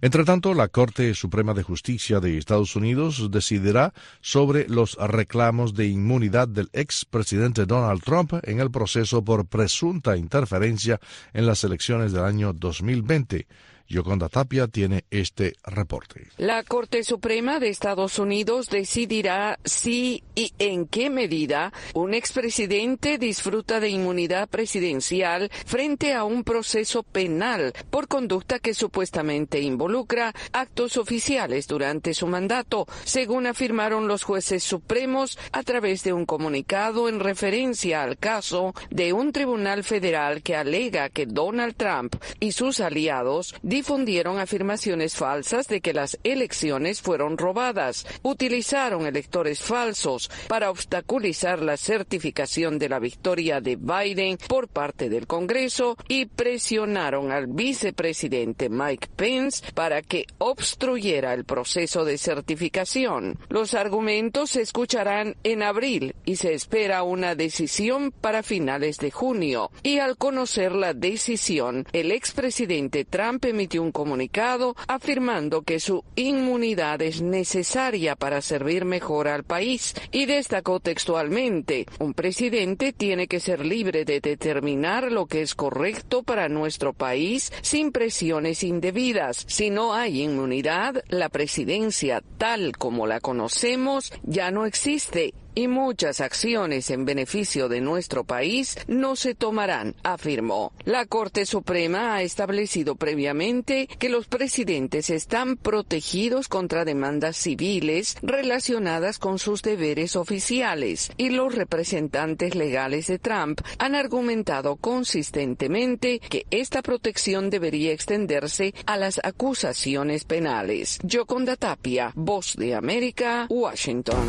Entre 0.00 0.24
tanto, 0.24 0.52
la 0.52 0.68
Corte 0.68 1.14
Suprema 1.14 1.54
de 1.54 1.62
Justicia 1.62 2.20
de 2.20 2.36
Estados 2.36 2.76
Unidos 2.76 3.30
decidirá 3.30 3.94
sobre 4.20 4.68
los 4.68 4.96
reclamos 4.96 5.74
de 5.74 5.86
inmunidad 5.86 6.48
del 6.48 6.68
expresidente 6.72 7.64
Donald 7.64 8.02
Trump 8.02 8.34
en 8.42 8.60
el 8.60 8.70
proceso 8.70 9.24
por 9.24 9.46
presunta 9.46 10.16
interferencia 10.16 11.00
en 11.32 11.46
las 11.46 11.64
elecciones 11.64 12.12
del 12.12 12.24
año 12.24 12.52
2020. 12.52 13.46
Yoconda 13.88 14.28
Tapia 14.28 14.68
tiene 14.68 15.04
este 15.10 15.54
reporte. 15.64 16.28
La 16.38 16.62
Corte 16.62 17.04
Suprema 17.04 17.60
de 17.60 17.68
Estados 17.68 18.18
Unidos 18.18 18.68
decidirá 18.68 19.58
si 19.64 20.22
y 20.34 20.52
en 20.58 20.86
qué 20.86 21.10
medida 21.10 21.72
un 21.94 22.14
expresidente 22.14 23.18
disfruta 23.18 23.80
de 23.80 23.88
inmunidad 23.88 24.48
presidencial 24.48 25.50
frente 25.64 26.14
a 26.14 26.24
un 26.24 26.44
proceso 26.44 27.02
penal 27.02 27.72
por 27.90 28.08
conducta 28.08 28.58
que 28.58 28.74
supuestamente 28.74 29.60
involucra 29.60 30.34
actos 30.52 30.96
oficiales 30.96 31.66
durante 31.66 32.14
su 32.14 32.26
mandato, 32.26 32.86
según 33.04 33.46
afirmaron 33.46 34.08
los 34.08 34.22
jueces 34.22 34.62
supremos 34.62 35.38
a 35.52 35.62
través 35.62 36.02
de 36.02 36.12
un 36.12 36.26
comunicado 36.26 37.08
en 37.08 37.20
referencia 37.20 38.02
al 38.02 38.18
caso 38.18 38.74
de 38.90 39.12
un 39.12 39.32
tribunal 39.32 39.84
federal 39.84 40.42
que 40.42 40.56
alega 40.56 41.08
que 41.08 41.26
Donald 41.26 41.76
Trump 41.76 42.16
y 42.40 42.52
sus 42.52 42.80
aliados 42.80 43.54
difundieron 43.76 44.38
afirmaciones 44.38 45.16
falsas 45.16 45.68
de 45.68 45.82
que 45.82 45.92
las 45.92 46.18
elecciones 46.24 47.02
fueron 47.02 47.36
robadas, 47.36 48.06
utilizaron 48.22 49.06
electores 49.06 49.60
falsos 49.60 50.30
para 50.48 50.70
obstaculizar 50.70 51.60
la 51.60 51.76
certificación 51.76 52.78
de 52.78 52.88
la 52.88 52.98
victoria 52.98 53.60
de 53.60 53.76
Biden 53.76 54.38
por 54.48 54.68
parte 54.68 55.10
del 55.10 55.26
Congreso 55.26 55.98
y 56.08 56.24
presionaron 56.24 57.32
al 57.32 57.48
vicepresidente 57.48 58.70
Mike 58.70 59.08
Pence 59.14 59.62
para 59.74 60.00
que 60.00 60.24
obstruyera 60.38 61.34
el 61.34 61.44
proceso 61.44 62.06
de 62.06 62.16
certificación. 62.16 63.38
Los 63.50 63.74
argumentos 63.74 64.52
se 64.52 64.62
escucharán 64.62 65.36
en 65.44 65.62
abril 65.62 66.14
y 66.24 66.36
se 66.36 66.54
espera 66.54 67.02
una 67.02 67.34
decisión 67.34 68.10
para 68.10 68.42
finales 68.42 68.96
de 68.96 69.10
junio. 69.10 69.70
Y 69.82 69.98
al 69.98 70.16
conocer 70.16 70.72
la 70.72 70.94
decisión, 70.94 71.84
el 71.92 72.10
expresidente 72.10 73.04
Trump 73.04 73.44
emitió 73.66 73.82
un 73.82 73.90
comunicado 73.90 74.76
afirmando 74.86 75.62
que 75.62 75.80
su 75.80 76.04
inmunidad 76.14 77.02
es 77.02 77.20
necesaria 77.20 78.14
para 78.14 78.40
servir 78.40 78.84
mejor 78.84 79.26
al 79.26 79.42
país 79.42 79.92
y 80.12 80.26
destacó 80.26 80.78
textualmente, 80.78 81.86
un 81.98 82.14
presidente 82.14 82.92
tiene 82.92 83.26
que 83.26 83.40
ser 83.40 83.66
libre 83.66 84.04
de 84.04 84.20
determinar 84.20 85.10
lo 85.10 85.26
que 85.26 85.42
es 85.42 85.56
correcto 85.56 86.22
para 86.22 86.48
nuestro 86.48 86.92
país 86.92 87.52
sin 87.60 87.90
presiones 87.90 88.62
indebidas. 88.62 89.44
Si 89.48 89.70
no 89.70 89.94
hay 89.94 90.22
inmunidad, 90.22 91.02
la 91.08 91.28
presidencia 91.28 92.22
tal 92.38 92.76
como 92.76 93.08
la 93.08 93.18
conocemos 93.18 94.12
ya 94.22 94.52
no 94.52 94.64
existe 94.64 95.34
y 95.56 95.66
muchas 95.68 96.20
acciones 96.20 96.90
en 96.90 97.04
beneficio 97.04 97.68
de 97.68 97.80
nuestro 97.80 98.24
país 98.24 98.76
no 98.86 99.16
se 99.16 99.34
tomarán, 99.34 99.96
afirmó. 100.04 100.72
La 100.84 101.06
Corte 101.06 101.46
Suprema 101.46 102.14
ha 102.14 102.22
establecido 102.22 102.94
previamente 102.94 103.88
que 103.98 104.10
los 104.10 104.28
presidentes 104.28 105.10
están 105.10 105.56
protegidos 105.56 106.46
contra 106.48 106.84
demandas 106.84 107.38
civiles 107.38 108.16
relacionadas 108.22 109.18
con 109.18 109.38
sus 109.38 109.62
deberes 109.62 110.14
oficiales 110.14 111.10
y 111.16 111.30
los 111.30 111.54
representantes 111.54 112.54
legales 112.54 113.06
de 113.06 113.18
Trump 113.18 113.62
han 113.78 113.94
argumentado 113.94 114.76
consistentemente 114.76 116.20
que 116.20 116.46
esta 116.50 116.82
protección 116.82 117.48
debería 117.48 117.92
extenderse 117.92 118.74
a 118.84 118.98
las 118.98 119.20
acusaciones 119.24 120.24
penales. 120.24 120.98
Yoconda 121.02 121.56
Tapia, 121.56 122.12
Voz 122.14 122.56
de 122.56 122.74
América, 122.74 123.46
Washington. 123.48 124.28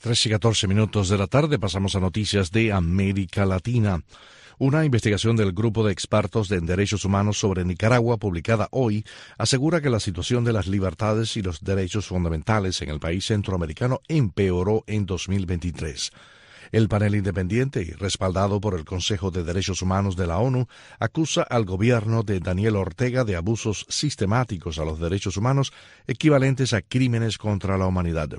3 0.00 0.26
y 0.26 0.30
14 0.30 0.66
minutos 0.66 1.10
de 1.10 1.18
la 1.18 1.26
tarde 1.26 1.58
pasamos 1.58 1.94
a 1.94 2.00
noticias 2.00 2.50
de 2.50 2.72
América 2.72 3.44
Latina. 3.44 4.02
Una 4.56 4.86
investigación 4.86 5.36
del 5.36 5.52
Grupo 5.52 5.84
de 5.84 5.92
Expertos 5.92 6.50
en 6.52 6.64
Derechos 6.64 7.04
Humanos 7.04 7.38
sobre 7.38 7.66
Nicaragua, 7.66 8.16
publicada 8.16 8.68
hoy, 8.70 9.04
asegura 9.36 9.82
que 9.82 9.90
la 9.90 10.00
situación 10.00 10.42
de 10.42 10.54
las 10.54 10.68
libertades 10.68 11.36
y 11.36 11.42
los 11.42 11.60
derechos 11.60 12.06
fundamentales 12.06 12.80
en 12.80 12.88
el 12.88 12.98
país 12.98 13.26
centroamericano 13.26 14.00
empeoró 14.08 14.84
en 14.86 15.04
2023. 15.04 16.12
El 16.72 16.88
panel 16.88 17.16
independiente 17.16 17.94
respaldado 17.98 18.58
por 18.58 18.78
el 18.78 18.86
Consejo 18.86 19.30
de 19.30 19.44
Derechos 19.44 19.82
Humanos 19.82 20.16
de 20.16 20.26
la 20.26 20.38
ONU 20.38 20.66
acusa 20.98 21.42
al 21.42 21.66
gobierno 21.66 22.22
de 22.22 22.40
Daniel 22.40 22.76
Ortega 22.76 23.24
de 23.24 23.36
abusos 23.36 23.84
sistemáticos 23.90 24.78
a 24.78 24.86
los 24.86 24.98
derechos 24.98 25.36
humanos 25.36 25.74
equivalentes 26.06 26.72
a 26.72 26.80
crímenes 26.80 27.36
contra 27.36 27.76
la 27.76 27.86
humanidad. 27.86 28.30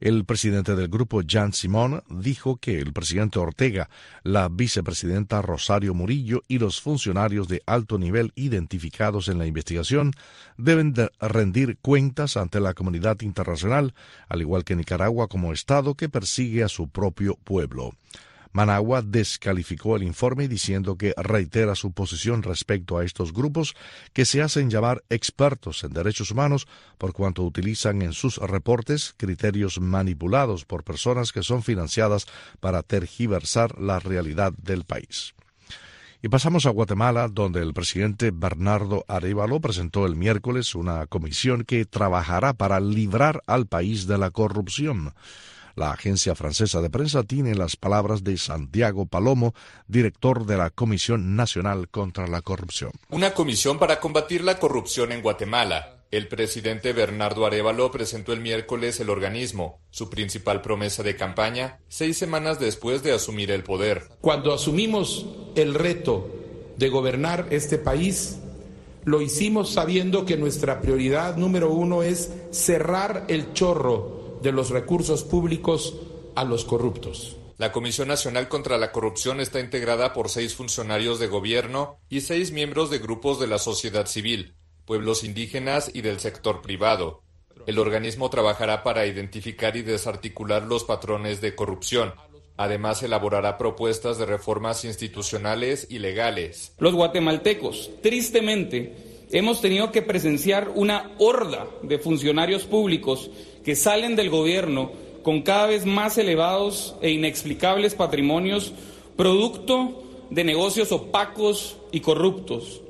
El 0.00 0.24
presidente 0.24 0.76
del 0.76 0.88
grupo, 0.88 1.22
Jan 1.26 1.52
Simón, 1.52 2.04
dijo 2.08 2.56
que 2.56 2.78
el 2.78 2.92
presidente 2.92 3.40
Ortega, 3.40 3.90
la 4.22 4.48
vicepresidenta 4.48 5.42
Rosario 5.42 5.92
Murillo 5.92 6.42
y 6.46 6.58
los 6.58 6.80
funcionarios 6.80 7.48
de 7.48 7.62
alto 7.66 7.98
nivel 7.98 8.32
identificados 8.36 9.28
en 9.28 9.38
la 9.38 9.46
investigación 9.46 10.12
deben 10.56 10.94
rendir 11.20 11.78
cuentas 11.78 12.36
ante 12.36 12.60
la 12.60 12.74
comunidad 12.74 13.20
internacional, 13.22 13.92
al 14.28 14.40
igual 14.40 14.64
que 14.64 14.76
Nicaragua 14.76 15.26
como 15.26 15.52
Estado 15.52 15.94
que 15.96 16.08
persigue 16.08 16.62
a 16.62 16.68
su 16.68 16.88
propio 16.88 17.34
pueblo. 17.42 17.92
Managua 18.52 19.02
descalificó 19.02 19.96
el 19.96 20.02
informe 20.02 20.48
diciendo 20.48 20.96
que 20.96 21.14
reitera 21.16 21.74
su 21.74 21.92
posición 21.92 22.42
respecto 22.42 22.98
a 22.98 23.04
estos 23.04 23.32
grupos 23.32 23.74
que 24.12 24.24
se 24.24 24.42
hacen 24.42 24.70
llamar 24.70 25.04
expertos 25.10 25.84
en 25.84 25.92
derechos 25.92 26.30
humanos 26.30 26.66
por 26.98 27.12
cuanto 27.12 27.44
utilizan 27.44 28.02
en 28.02 28.12
sus 28.12 28.38
reportes 28.38 29.14
criterios 29.16 29.80
manipulados 29.80 30.64
por 30.64 30.84
personas 30.84 31.32
que 31.32 31.42
son 31.42 31.62
financiadas 31.62 32.26
para 32.60 32.82
tergiversar 32.82 33.78
la 33.80 34.00
realidad 34.00 34.52
del 34.52 34.84
país. 34.84 35.34
Y 36.20 36.28
pasamos 36.30 36.66
a 36.66 36.70
Guatemala, 36.70 37.28
donde 37.28 37.62
el 37.62 37.72
presidente 37.72 38.32
Bernardo 38.34 39.04
Arevalo 39.06 39.60
presentó 39.60 40.04
el 40.04 40.16
miércoles 40.16 40.74
una 40.74 41.06
comisión 41.06 41.62
que 41.62 41.84
trabajará 41.84 42.54
para 42.54 42.80
librar 42.80 43.40
al 43.46 43.66
país 43.66 44.08
de 44.08 44.18
la 44.18 44.32
corrupción. 44.32 45.14
La 45.78 45.92
agencia 45.92 46.34
francesa 46.34 46.80
de 46.80 46.90
prensa 46.90 47.22
tiene 47.22 47.54
las 47.54 47.76
palabras 47.76 48.24
de 48.24 48.36
Santiago 48.36 49.06
Palomo, 49.06 49.54
director 49.86 50.44
de 50.44 50.56
la 50.56 50.70
Comisión 50.70 51.36
Nacional 51.36 51.88
contra 51.88 52.26
la 52.26 52.42
Corrupción. 52.42 52.90
Una 53.10 53.32
comisión 53.32 53.78
para 53.78 54.00
combatir 54.00 54.42
la 54.42 54.58
corrupción 54.58 55.12
en 55.12 55.22
Guatemala. 55.22 56.00
El 56.10 56.26
presidente 56.26 56.92
Bernardo 56.92 57.46
Arevalo 57.46 57.92
presentó 57.92 58.32
el 58.32 58.40
miércoles 58.40 58.98
el 58.98 59.08
organismo, 59.08 59.78
su 59.90 60.10
principal 60.10 60.62
promesa 60.62 61.04
de 61.04 61.14
campaña, 61.14 61.78
seis 61.86 62.18
semanas 62.18 62.58
después 62.58 63.04
de 63.04 63.12
asumir 63.12 63.52
el 63.52 63.62
poder. 63.62 64.08
Cuando 64.20 64.52
asumimos 64.52 65.26
el 65.54 65.74
reto 65.74 66.28
de 66.76 66.88
gobernar 66.88 67.46
este 67.50 67.78
país, 67.78 68.40
lo 69.04 69.22
hicimos 69.22 69.74
sabiendo 69.74 70.26
que 70.26 70.36
nuestra 70.36 70.80
prioridad 70.80 71.36
número 71.36 71.70
uno 71.70 72.02
es 72.02 72.32
cerrar 72.50 73.26
el 73.28 73.52
chorro 73.52 74.17
de 74.42 74.52
los 74.52 74.70
recursos 74.70 75.24
públicos 75.24 75.94
a 76.34 76.44
los 76.44 76.64
corruptos. 76.64 77.36
La 77.58 77.72
Comisión 77.72 78.06
Nacional 78.06 78.48
contra 78.48 78.78
la 78.78 78.92
Corrupción 78.92 79.40
está 79.40 79.58
integrada 79.58 80.12
por 80.12 80.28
seis 80.28 80.54
funcionarios 80.54 81.18
de 81.18 81.26
gobierno 81.26 81.98
y 82.08 82.20
seis 82.20 82.52
miembros 82.52 82.88
de 82.88 83.00
grupos 83.00 83.40
de 83.40 83.48
la 83.48 83.58
sociedad 83.58 84.06
civil, 84.06 84.54
pueblos 84.84 85.24
indígenas 85.24 85.90
y 85.92 86.02
del 86.02 86.20
sector 86.20 86.62
privado. 86.62 87.22
El 87.66 87.80
organismo 87.80 88.30
trabajará 88.30 88.84
para 88.84 89.06
identificar 89.06 89.76
y 89.76 89.82
desarticular 89.82 90.62
los 90.62 90.84
patrones 90.84 91.40
de 91.40 91.56
corrupción. 91.56 92.14
Además, 92.56 93.02
elaborará 93.02 93.58
propuestas 93.58 94.18
de 94.18 94.26
reformas 94.26 94.84
institucionales 94.84 95.86
y 95.90 95.98
legales. 95.98 96.74
Los 96.78 96.94
guatemaltecos, 96.94 97.90
tristemente, 98.02 99.26
hemos 99.30 99.60
tenido 99.60 99.92
que 99.92 100.02
presenciar 100.02 100.70
una 100.74 101.10
horda 101.18 101.66
de 101.82 101.98
funcionarios 101.98 102.64
públicos 102.64 103.30
que 103.68 103.76
salen 103.76 104.16
del 104.16 104.30
gobierno 104.30 104.92
con 105.22 105.42
cada 105.42 105.66
vez 105.66 105.84
más 105.84 106.16
elevados 106.16 106.94
e 107.02 107.10
inexplicables 107.10 107.94
patrimonios 107.94 108.72
producto 109.14 110.02
de 110.30 110.42
negocios 110.42 110.90
opacos 110.90 111.76
y 111.92 112.00
corruptos, 112.00 112.80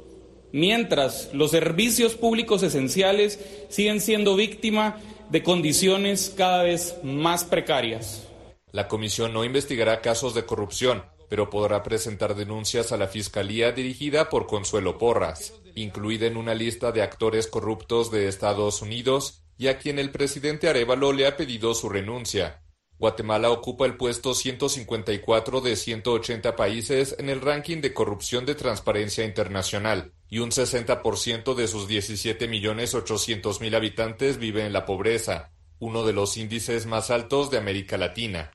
mientras 0.53 1.31
los 1.33 1.51
servicios 1.51 2.15
públicos 2.15 2.63
esenciales 2.63 3.41
siguen 3.69 4.01
siendo 4.01 4.37
víctima 4.37 5.01
de 5.31 5.43
condiciones 5.43 6.33
cada 6.37 6.63
vez 6.63 6.95
más 7.03 7.43
precarias. 7.43 8.29
La 8.71 8.87
comisión 8.87 9.33
no 9.33 9.43
investigará 9.43 10.01
casos 10.01 10.33
de 10.33 10.47
corrupción, 10.47 11.03
pero 11.29 11.51
podrá 11.51 11.83
presentar 11.83 12.37
denuncias 12.37 12.93
a 12.93 12.97
la 12.97 13.09
Fiscalía 13.09 13.73
dirigida 13.73 14.29
por 14.29 14.47
Consuelo 14.47 14.97
Porras, 14.97 15.55
incluida 15.75 16.29
en 16.29 16.37
una 16.37 16.55
lista 16.55 16.93
de 16.93 17.03
actores 17.03 17.49
corruptos 17.49 18.13
de 18.13 18.29
Estados 18.29 18.81
Unidos 18.81 19.43
y 19.59 19.67
a 19.67 19.77
quien 19.77 19.99
el 19.99 20.11
presidente 20.11 20.69
Arevalo 20.69 21.13
le 21.13 21.27
ha 21.27 21.37
pedido 21.37 21.75
su 21.75 21.89
renuncia. 21.89 22.63
Guatemala 22.99 23.51
ocupa 23.51 23.87
el 23.87 23.97
puesto 23.97 24.35
154 24.35 25.61
de 25.61 25.77
180 25.77 26.57
países 26.57 27.15
en 27.19 27.29
el 27.29 27.41
ranking 27.41 27.81
de 27.81 27.93
corrupción 27.93 28.45
de 28.47 28.55
Transparencia 28.57 29.25
Internacional, 29.25 30.15
y 30.29 30.39
un 30.41 30.51
60% 30.51 31.55
de 31.55 31.69
sus 31.69 31.89
17.800.000 31.89 33.77
habitantes 33.77 34.39
vive 34.39 34.65
en 34.67 34.73
la 34.73 34.85
pobreza, 34.85 35.53
uno 35.79 36.05
de 36.05 36.13
los 36.13 36.37
índices 36.37 36.87
más 36.87 37.11
altos 37.11 37.51
de 37.51 37.59
América 37.59 37.97
Latina. 37.99 38.51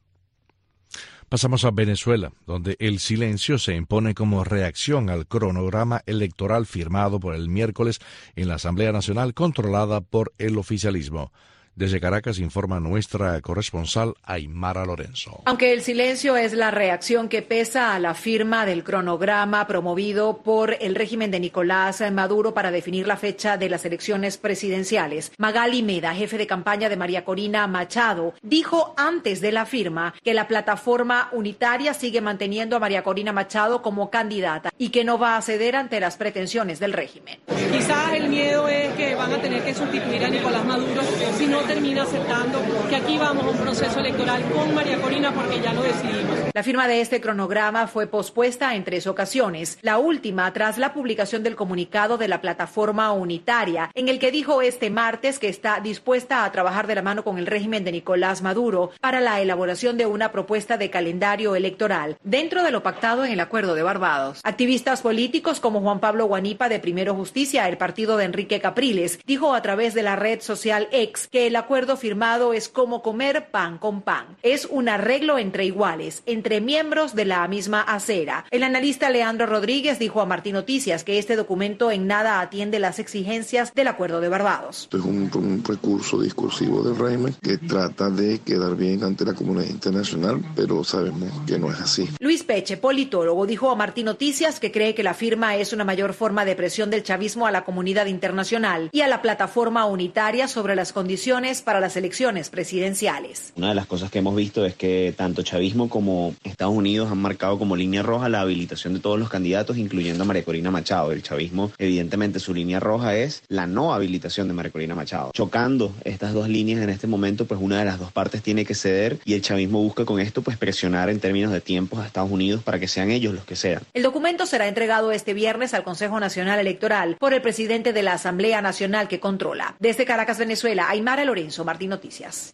Pasamos 1.34 1.66
a 1.66 1.72
Venezuela, 1.72 2.32
donde 2.46 2.76
el 2.78 3.00
silencio 3.00 3.58
se 3.58 3.74
impone 3.74 4.14
como 4.14 4.44
reacción 4.44 5.10
al 5.10 5.26
cronograma 5.26 6.04
electoral 6.06 6.68
firmado 6.68 7.20
por 7.20 7.34
el 7.34 7.50
miércoles 7.50 7.98
en 8.36 8.50
la 8.50 8.54
Asamblea 8.54 8.92
Nacional 8.92 9.34
controlada 9.34 10.02
por 10.02 10.32
el 10.38 10.60
oficialismo. 10.60 11.32
Desde 11.76 12.00
Caracas 12.00 12.38
informa 12.38 12.80
nuestra 12.80 13.42
corresponsal 13.42 14.14
Aymara 14.22 14.86
Lorenzo. 14.86 15.42
Aunque 15.46 15.74
el 15.74 15.82
silencio 15.82 16.38
es 16.38 16.54
la 16.54 16.70
reacción 16.70 17.30
que 17.30 17.42
pesa 17.42 17.96
a 17.96 18.00
la 18.00 18.14
firma 18.14 18.68
del 18.68 18.84
cronograma 18.84 19.66
promovido 19.66 20.44
por 20.44 20.78
el 20.80 20.94
régimen 20.94 21.32
de 21.32 21.40
Nicolás 21.40 22.04
Maduro 22.12 22.54
para 22.54 22.70
definir 22.70 23.08
la 23.08 23.18
fecha 23.18 23.58
de 23.58 23.70
las 23.70 23.86
elecciones 23.86 24.38
presidenciales, 24.38 25.32
Magali 25.40 25.82
Meda, 25.82 26.14
jefe 26.14 26.38
de 26.38 26.46
campaña 26.46 26.90
de 26.90 26.96
María 26.96 27.26
Corina 27.26 27.66
Machado, 27.66 28.36
dijo 28.44 28.94
antes 28.96 29.42
de 29.42 29.52
la 29.52 29.66
firma 29.66 30.14
que 30.24 30.36
la 30.36 30.48
plataforma 30.48 31.30
unitaria 31.32 31.96
sigue 31.96 32.22
manteniendo 32.22 32.76
a 32.76 32.80
María 32.80 33.02
Corina 33.02 33.34
Machado 33.34 33.82
como 33.82 34.12
candidata 34.12 34.70
y 34.78 34.90
que 34.90 35.04
no 35.04 35.18
va 35.18 35.38
a 35.38 35.42
ceder 35.42 35.76
ante 35.76 36.00
las 36.00 36.18
pretensiones 36.18 36.80
del 36.80 36.94
régimen. 36.94 37.40
Quizás 37.72 38.14
el 38.14 38.30
miedo 38.30 38.68
es 38.68 38.94
que 38.94 39.16
van 39.16 39.34
a 39.34 39.42
tener 39.42 39.64
que 39.64 39.74
sustituir 39.74 40.24
a 40.24 40.30
Nicolás 40.30 40.64
Maduro 40.66 41.02
si 41.36 41.48
no 41.48 41.63
termina 41.68 42.04
aceptando 42.04 42.60
que 42.90 42.96
aquí 42.96 43.18
vamos 43.18 43.46
a 43.46 43.50
un 43.50 43.58
proceso 43.58 44.00
electoral 44.00 44.44
con 44.52 44.74
María 44.76 45.02
Corina 45.02 45.32
porque 45.34 45.62
ya 45.62 45.74
lo 45.74 45.82
decidimos. 45.82 46.40
La 46.54 46.64
firma 46.64 46.88
de 46.88 47.02
este 47.02 47.22
cronograma 47.22 47.88
fue 47.88 48.08
pospuesta 48.08 48.76
en 48.76 48.84
tres 48.84 49.08
ocasiones. 49.08 49.78
La 49.82 49.98
última 49.98 50.52
tras 50.54 50.78
la 50.78 50.94
publicación 50.94 51.44
del 51.44 51.56
comunicado 51.56 52.18
de 52.18 52.28
la 52.28 52.42
plataforma 52.42 53.12
unitaria, 53.12 53.90
en 53.94 54.10
el 54.10 54.20
que 54.20 54.32
dijo 54.32 54.62
este 54.62 54.90
martes 54.90 55.40
que 55.40 55.50
está 55.50 55.80
dispuesta 55.80 56.46
a 56.46 56.52
trabajar 56.52 56.88
de 56.88 56.96
la 56.96 57.02
mano 57.02 57.24
con 57.24 57.38
el 57.38 57.48
régimen 57.48 57.84
de 57.84 57.92
Nicolás 57.92 58.42
Maduro 58.42 58.92
para 59.00 59.22
la 59.22 59.42
elaboración 59.42 59.98
de 59.98 60.06
una 60.06 60.32
propuesta 60.32 60.78
de 60.78 60.90
calendario 60.90 61.56
electoral 61.56 62.18
dentro 62.24 62.64
de 62.64 62.72
lo 62.72 62.84
pactado 62.84 63.26
en 63.26 63.32
el 63.32 63.40
Acuerdo 63.40 63.76
de 63.76 63.84
Barbados. 63.84 64.42
Activistas 64.44 65.02
políticos 65.02 65.60
como 65.60 65.82
Juan 65.82 66.00
Pablo 66.00 66.26
Guanipa 66.26 66.70
de 66.70 66.80
Primero 66.80 67.16
Justicia, 67.16 67.68
el 67.68 67.78
partido 67.78 68.18
de 68.18 68.26
Enrique 68.26 68.60
Capriles, 68.60 69.20
dijo 69.26 69.54
a 69.54 69.62
través 69.62 69.94
de 69.94 70.04
la 70.04 70.16
red 70.16 70.42
social 70.42 70.88
X 70.92 71.28
que 71.32 71.48
el 71.48 71.53
acuerdo 71.56 71.98
firmado 71.98 72.54
es 72.54 72.70
como 72.70 73.02
comer 73.02 73.50
pan 73.52 73.78
con 73.78 74.02
pan. 74.02 74.38
Es 74.42 74.66
un 74.66 74.90
arreglo 74.90 75.38
entre 75.38 75.66
iguales, 75.66 76.24
entre 76.26 76.62
miembros 76.62 77.16
de 77.16 77.26
la 77.26 77.48
misma 77.48 77.82
acera. 77.82 78.46
El 78.52 78.64
analista 78.64 79.10
Leandro 79.10 79.46
Rodríguez 79.46 80.00
dijo 80.00 80.22
a 80.22 80.26
Martín 80.26 80.54
Noticias 80.54 81.04
que 81.04 81.18
este 81.18 81.36
documento 81.36 81.92
en 81.92 82.08
nada 82.08 82.40
atiende 82.40 82.80
las 82.80 83.00
exigencias 83.00 83.74
del 83.74 83.88
acuerdo 83.88 84.22
de 84.22 84.30
Barbados. 84.30 84.90
es 84.92 85.00
un, 85.02 85.30
un 85.34 85.64
recurso 85.64 86.22
discursivo 86.22 86.84
del 86.84 86.98
régimen 86.98 87.36
que 87.42 87.58
trata 87.58 88.10
de 88.10 88.40
quedar 88.40 88.76
bien 88.76 89.04
ante 89.04 89.26
la 89.26 89.34
comunidad 89.34 89.70
internacional, 89.70 90.42
pero 90.56 90.84
sabemos 90.84 91.32
que 91.46 91.60
no 91.60 91.72
es 91.72 91.80
así. 91.80 92.10
Luis 92.20 92.44
Peche, 92.44 92.78
politólogo, 92.78 93.46
dijo 93.46 93.70
a 93.70 93.76
Martín 93.76 94.06
Noticias 94.06 94.60
que 94.60 94.72
cree 94.72 94.96
que 94.96 95.04
la 95.04 95.14
firma 95.14 95.56
es 95.56 95.74
una 95.74 95.84
mayor 95.84 96.14
forma 96.14 96.46
de 96.46 96.56
presión 96.56 96.90
del 96.90 97.04
chavismo 97.04 97.48
a 97.48 97.52
la 97.52 97.66
comunidad 97.66 98.06
internacional 98.08 98.90
y 98.92 99.02
a 99.02 99.08
la 99.08 99.22
plataforma 99.22 99.86
unitaria 99.86 100.48
sobre 100.48 100.76
las 100.76 100.94
condiciones 100.94 101.43
para 101.44 101.82
las 101.82 101.98
elecciones 101.98 102.50
presidenciales. 102.50 103.52
Una 103.58 103.70
de 103.70 103.76
las 103.76 103.86
cosas 103.86 104.10
que 104.10 104.20
hemos 104.20 104.34
visto 104.34 104.66
es 104.66 104.76
que 104.76 105.14
tanto 105.16 105.44
chavismo 105.44 105.90
como 105.90 106.34
Estados 106.46 106.74
Unidos 106.74 107.12
han 107.12 107.18
marcado 107.18 107.60
como 107.60 107.76
línea 107.76 108.02
roja 108.02 108.30
la 108.30 108.40
habilitación 108.40 108.94
de 108.94 109.02
todos 109.02 109.20
los 109.20 109.30
candidatos, 109.30 109.78
incluyendo 109.78 110.24
a 110.24 110.26
María 110.26 110.46
Corina 110.46 110.72
Machado. 110.72 111.12
El 111.12 111.22
chavismo, 111.22 111.74
evidentemente, 111.78 112.40
su 112.40 112.54
línea 112.54 112.80
roja 112.80 113.18
es 113.18 113.44
la 113.50 113.68
no 113.68 113.94
habilitación 113.94 114.48
de 114.48 114.54
María 114.54 114.72
Corina 114.72 114.96
Machado. 114.96 115.32
Chocando 115.34 115.92
estas 116.06 116.34
dos 116.34 116.48
líneas 116.48 116.82
en 116.82 116.90
este 116.90 117.08
momento, 117.08 117.46
pues 117.46 117.60
una 117.62 117.78
de 117.80 117.86
las 117.86 118.00
dos 118.00 118.14
partes 118.14 118.42
tiene 118.42 118.64
que 118.64 118.74
ceder 118.74 119.20
y 119.26 119.34
el 119.34 119.42
chavismo 119.42 119.82
busca 119.84 120.06
con 120.06 120.22
esto 120.22 120.44
pues 120.44 120.56
presionar 120.56 121.10
en 121.10 121.20
términos 121.20 121.52
de 121.52 121.60
tiempos 121.60 122.00
a 122.00 122.06
Estados 122.06 122.32
Unidos 122.32 122.64
para 122.64 122.80
que 122.80 122.88
sean 122.88 123.12
ellos 123.12 123.34
los 123.34 123.44
que 123.44 123.58
sean. 123.58 123.82
El 123.94 124.04
documento 124.04 124.46
será 124.46 124.70
entregado 124.70 125.12
este 125.12 125.34
viernes 125.34 125.74
al 125.74 125.84
Consejo 125.84 126.22
Nacional 126.22 126.60
Electoral 126.60 127.18
por 127.20 127.34
el 127.34 127.42
presidente 127.42 127.92
de 127.92 128.02
la 128.02 128.14
Asamblea 128.14 128.62
Nacional 128.62 129.10
que 129.10 129.20
controla. 129.20 129.76
Desde 129.80 130.06
Caracas, 130.06 130.38
Venezuela, 130.38 130.90
Aymara 130.90 131.33
Lorenzo, 131.34 131.66
Martín 131.66 131.90
Noticias. 131.90 132.54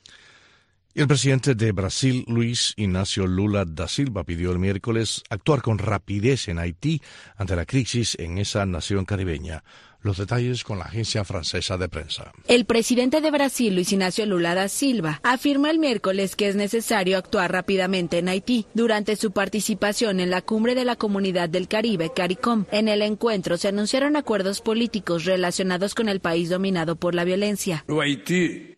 El 0.96 1.06
presidente 1.06 1.54
de 1.54 1.74
Brasil, 1.74 2.24
Luis 2.28 2.74
Ignacio 2.78 3.28
Lula 3.28 3.66
da 3.66 3.90
Silva, 3.90 4.24
pidió 4.24 4.54
el 4.54 4.60
miércoles 4.60 5.22
actuar 5.30 5.62
con 5.62 5.80
rapidez 5.80 6.48
en 6.48 6.60
Haití 6.60 7.02
ante 7.36 7.58
la 7.58 7.66
crisis 7.66 8.16
en 8.20 8.38
esa 8.38 8.66
nación 8.66 9.04
caribeña. 9.04 9.66
Los 10.02 10.18
detalles 10.18 10.64
con 10.64 10.80
la 10.80 10.86
agencia 10.86 11.26
francesa 11.26 11.78
de 11.78 11.90
prensa. 11.90 12.32
El 12.48 12.64
presidente 12.64 13.20
de 13.20 13.32
Brasil, 13.32 13.76
Luis 13.76 13.92
Ignacio 13.92 14.26
Lula 14.26 14.56
da 14.56 14.70
Silva, 14.70 15.20
afirma 15.24 15.70
el 15.70 15.78
miércoles 15.78 16.38
que 16.38 16.48
es 16.48 16.56
necesario 16.56 17.18
actuar 17.18 17.52
rápidamente 17.52 18.20
en 18.20 18.30
Haití 18.30 18.66
durante 18.74 19.18
su 19.18 19.32
participación 19.32 20.22
en 20.22 20.30
la 20.30 20.42
cumbre 20.42 20.74
de 20.74 20.86
la 20.86 20.96
Comunidad 20.96 21.50
del 21.50 21.68
Caribe, 21.68 22.12
CARICOM. 22.16 22.66
En 22.72 22.88
el 22.88 23.02
encuentro 23.02 23.58
se 23.58 23.68
anunciaron 23.68 24.16
acuerdos 24.16 24.62
políticos 24.62 25.26
relacionados 25.26 25.96
con 25.96 26.08
el 26.08 26.22
país 26.22 26.50
dominado 26.50 26.96
por 26.96 27.14
la 27.14 27.26
violencia. 27.26 27.84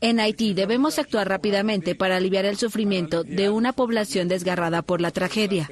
En 0.02 0.20
Haití 0.20 0.56
debemos 0.56 0.98
actuar 0.98 1.30
rápidamente 1.30 1.94
para 1.94 2.18
aliviar 2.18 2.46
el 2.46 2.58
sufrimiento 2.58 3.24
de 3.24 3.52
una 3.52 3.74
población 3.74 4.28
desgarrada 4.28 4.82
por 4.82 5.02
la 5.02 5.12
tragedia. 5.12 5.70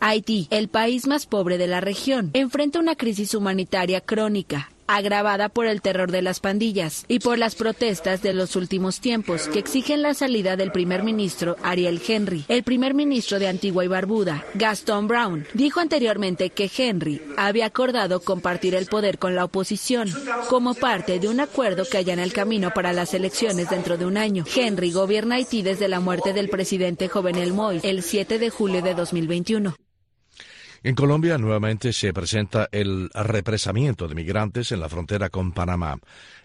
Haití, 0.00 0.46
el 0.50 0.68
país 0.68 1.06
más 1.06 1.24
pobre 1.24 1.56
de 1.56 1.66
la 1.68 1.80
región, 1.80 2.30
enfrenta 2.34 2.78
una 2.78 2.96
crisis 2.96 3.34
humanitaria 3.34 3.93
crónica 4.00 4.70
agravada 4.86 5.48
por 5.48 5.66
el 5.66 5.82
terror 5.82 6.10
de 6.10 6.22
las 6.22 6.40
pandillas 6.40 7.04
y 7.08 7.18
por 7.18 7.38
las 7.38 7.54
protestas 7.54 8.22
de 8.22 8.34
los 8.34 8.56
últimos 8.56 9.00
tiempos 9.00 9.48
que 9.48 9.58
exigen 9.58 10.02
la 10.02 10.14
salida 10.14 10.56
del 10.56 10.72
primer 10.72 11.02
ministro 11.02 11.56
Ariel 11.62 12.00
Henry. 12.06 12.44
El 12.48 12.62
primer 12.62 12.94
ministro 12.94 13.38
de 13.38 13.48
Antigua 13.48 13.84
y 13.84 13.88
Barbuda, 13.88 14.44
Gaston 14.54 15.08
Brown, 15.08 15.46
dijo 15.54 15.80
anteriormente 15.80 16.50
que 16.50 16.70
Henry 16.76 17.20
había 17.36 17.66
acordado 17.66 18.20
compartir 18.20 18.74
el 18.74 18.86
poder 18.86 19.18
con 19.18 19.34
la 19.34 19.44
oposición 19.44 20.10
como 20.48 20.74
parte 20.74 21.18
de 21.18 21.28
un 21.28 21.40
acuerdo 21.40 21.84
que 21.84 22.04
en 22.04 22.18
el 22.18 22.34
camino 22.34 22.70
para 22.74 22.92
las 22.92 23.14
elecciones 23.14 23.70
dentro 23.70 23.96
de 23.96 24.04
un 24.04 24.18
año. 24.18 24.44
Henry 24.54 24.92
gobierna 24.92 25.36
Haití 25.36 25.62
desde 25.62 25.88
la 25.88 26.00
muerte 26.00 26.34
del 26.34 26.50
presidente 26.50 27.08
Jovenel 27.08 27.54
Moïse 27.54 27.80
el 27.84 28.02
7 28.02 28.38
de 28.38 28.50
julio 28.50 28.82
de 28.82 28.94
2021. 28.94 29.74
En 30.86 30.94
Colombia 30.94 31.38
nuevamente 31.38 31.94
se 31.94 32.12
presenta 32.12 32.68
el 32.70 33.08
represamiento 33.14 34.06
de 34.06 34.14
migrantes 34.14 34.70
en 34.70 34.80
la 34.80 34.90
frontera 34.90 35.30
con 35.30 35.52
Panamá. 35.52 35.98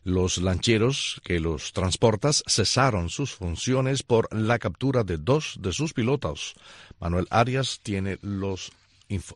Los 0.06 0.38
lancheros 0.38 1.20
que 1.26 1.42
los 1.42 1.74
transportan 1.74 2.32
cesaron 2.48 3.10
sus 3.10 3.36
funciones 3.36 4.02
por 4.02 4.34
la 4.34 4.58
captura 4.58 5.04
de 5.04 5.18
dos 5.18 5.58
de 5.60 5.74
sus 5.74 5.92
pilotos. 5.92 6.56
Manuel 7.02 7.28
Arias 7.32 7.82
tiene 7.84 8.18
los 8.22 8.72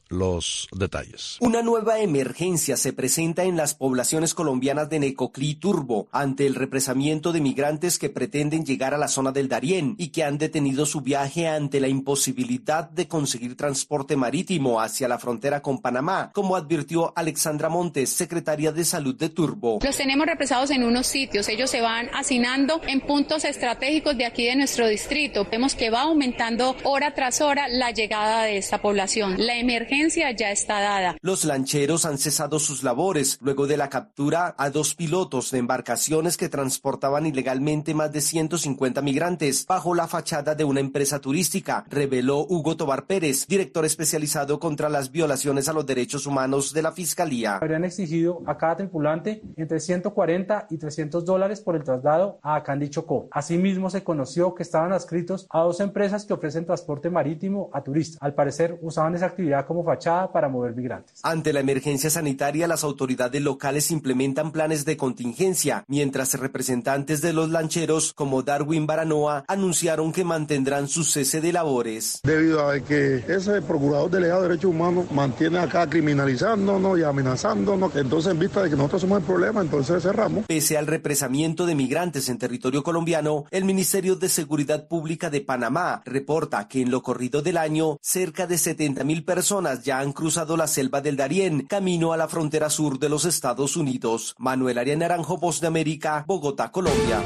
los 0.09 0.67
detalles. 0.71 1.37
Una 1.39 1.61
nueva 1.61 1.99
emergencia 1.99 2.77
se 2.77 2.93
presenta 2.93 3.43
en 3.43 3.57
las 3.57 3.73
poblaciones 3.73 4.33
colombianas 4.33 4.89
de 4.89 4.99
Necoclí 4.99 5.51
y 5.51 5.55
Turbo 5.55 6.07
ante 6.11 6.45
el 6.45 6.55
represamiento 6.55 7.31
de 7.31 7.41
migrantes 7.41 7.97
que 7.97 8.09
pretenden 8.09 8.65
llegar 8.65 8.93
a 8.93 8.97
la 8.97 9.07
zona 9.07 9.31
del 9.31 9.49
Darién 9.49 9.95
y 9.97 10.09
que 10.09 10.23
han 10.23 10.37
detenido 10.37 10.85
su 10.85 11.01
viaje 11.01 11.47
ante 11.47 11.79
la 11.79 11.87
imposibilidad 11.87 12.89
de 12.89 13.07
conseguir 13.07 13.57
transporte 13.57 14.15
marítimo 14.15 14.79
hacia 14.79 15.07
la 15.07 15.19
frontera 15.19 15.61
con 15.61 15.81
Panamá, 15.81 16.31
como 16.33 16.55
advirtió 16.55 17.13
Alexandra 17.15 17.69
Montes, 17.69 18.09
secretaria 18.09 18.71
de 18.71 18.85
Salud 18.85 19.15
de 19.15 19.29
Turbo. 19.29 19.79
Los 19.83 19.97
tenemos 19.97 20.27
represados 20.27 20.69
en 20.71 20.83
unos 20.83 21.07
sitios, 21.07 21.49
ellos 21.49 21.69
se 21.69 21.81
van 21.81 22.09
hacinando 22.13 22.81
en 22.87 23.01
puntos 23.01 23.43
estratégicos 23.45 24.17
de 24.17 24.25
aquí 24.25 24.45
de 24.45 24.55
nuestro 24.55 24.87
distrito. 24.87 25.47
Vemos 25.49 25.75
que 25.75 25.89
va 25.89 26.01
aumentando 26.01 26.75
hora 26.83 27.13
tras 27.13 27.41
hora 27.41 27.67
la 27.67 27.91
llegada 27.91 28.43
de 28.43 28.57
esta 28.57 28.81
población. 28.81 29.35
La 29.37 29.57
emergencia 29.63 30.31
ya 30.31 30.51
está 30.51 30.79
dada. 30.79 31.15
Los 31.21 31.45
lancheros 31.45 32.05
han 32.05 32.17
cesado 32.17 32.59
sus 32.59 32.83
labores 32.83 33.39
luego 33.41 33.65
de 33.65 33.77
la 33.77 33.89
captura 33.89 34.53
a 34.57 34.69
dos 34.69 34.93
pilotos 34.95 35.51
de 35.51 35.59
embarcaciones 35.59 36.37
que 36.37 36.49
transportaban 36.49 37.25
ilegalmente 37.25 37.93
más 37.93 38.11
de 38.11 38.21
150 38.21 39.01
migrantes 39.01 39.65
bajo 39.65 39.95
la 39.95 40.07
fachada 40.07 40.55
de 40.55 40.63
una 40.63 40.79
empresa 40.79 41.19
turística, 41.19 41.85
reveló 41.89 42.45
Hugo 42.47 42.75
Tobar 42.75 43.05
Pérez, 43.05 43.47
director 43.47 43.85
especializado 43.85 44.59
contra 44.59 44.89
las 44.89 45.11
violaciones 45.11 45.69
a 45.69 45.73
los 45.73 45.85
derechos 45.85 46.27
humanos 46.27 46.73
de 46.73 46.81
la 46.81 46.91
Fiscalía. 46.91 47.57
Habrían 47.57 47.85
exigido 47.85 48.43
a 48.45 48.57
cada 48.57 48.77
tripulante 48.77 49.41
entre 49.55 49.79
140 49.79 50.67
y 50.69 50.77
300 50.77 51.25
dólares 51.25 51.61
por 51.61 51.75
el 51.75 51.83
traslado 51.83 52.39
a 52.43 52.61
Candy 52.63 52.89
Chocó. 52.89 53.27
Asimismo, 53.31 53.89
se 53.89 54.03
conoció 54.03 54.53
que 54.53 54.63
estaban 54.63 54.91
adscritos 54.91 55.47
a 55.49 55.61
dos 55.61 55.79
empresas 55.79 56.25
que 56.25 56.33
ofrecen 56.33 56.65
transporte 56.65 57.09
marítimo 57.09 57.69
a 57.73 57.83
turistas. 57.83 58.17
Al 58.21 58.33
parecer, 58.33 58.77
usaban 58.81 59.15
esa 59.15 59.27
actividad 59.27 59.52
como 59.61 59.83
fachada 59.83 60.31
para 60.31 60.49
mover 60.49 60.75
migrantes. 60.75 61.19
Ante 61.21 61.53
la 61.53 61.59
emergencia 61.59 62.09
sanitaria, 62.09 62.67
las 62.67 62.83
autoridades 62.83 63.41
locales 63.41 63.91
implementan 63.91 64.51
planes 64.51 64.83
de 64.85 64.97
contingencia, 64.97 65.85
mientras 65.87 66.33
representantes 66.39 67.21
de 67.21 67.33
los 67.33 67.51
lancheros 67.51 68.13
como 68.13 68.41
Darwin 68.41 68.87
Baranoa 68.87 69.45
anunciaron 69.47 70.11
que 70.11 70.23
mantendrán 70.23 70.87
su 70.87 71.03
cese 71.03 71.39
de 71.39 71.53
labores. 71.53 72.19
Debido 72.23 72.67
a 72.67 72.79
que 72.79 73.17
ese 73.27 73.61
procurador 73.61 74.09
delegado 74.09 74.41
de 74.41 74.49
derechos 74.49 74.71
humanos 74.71 75.11
mantiene 75.11 75.59
acá 75.59 75.87
criminalizándonos 75.87 76.97
y 76.97 77.03
amenazándonos, 77.03 77.95
entonces 77.95 78.31
en 78.31 78.39
vista 78.39 78.63
de 78.63 78.71
que 78.71 78.75
nosotros 78.75 79.01
somos 79.01 79.19
el 79.19 79.25
problema, 79.25 79.61
entonces 79.61 80.01
cerramos. 80.01 80.45
Pese 80.47 80.77
al 80.77 80.87
represamiento 80.87 81.67
de 81.67 81.75
migrantes 81.75 82.27
en 82.29 82.39
territorio 82.39 82.81
colombiano, 82.81 83.45
el 83.51 83.65
Ministerio 83.65 84.15
de 84.15 84.29
Seguridad 84.29 84.87
Pública 84.87 85.29
de 85.29 85.41
Panamá 85.41 86.01
reporta 86.05 86.67
que 86.67 86.81
en 86.81 86.89
lo 86.89 87.03
corrido 87.03 87.41
del 87.41 87.57
año, 87.57 87.97
cerca 88.01 88.47
de 88.47 88.57
70 88.57 89.03
mil 89.03 89.23
personas 89.23 89.42
personas 89.43 89.83
ya 89.83 89.99
han 89.99 90.13
cruzado 90.13 90.55
la 90.55 90.67
selva 90.67 91.01
del 91.01 91.17
Darién, 91.17 91.65
camino 91.67 92.13
a 92.13 92.17
la 92.17 92.29
frontera 92.29 92.69
sur 92.69 92.97
de 92.97 93.09
los 93.09 93.25
Estados 93.25 93.75
Unidos. 93.75 94.35
Manuel 94.37 94.77
Arias 94.77 94.97
Naranjo, 94.97 95.37
Voz 95.37 95.59
de 95.59 95.67
América, 95.67 96.23
Bogotá, 96.25 96.71
Colombia. 96.71 97.21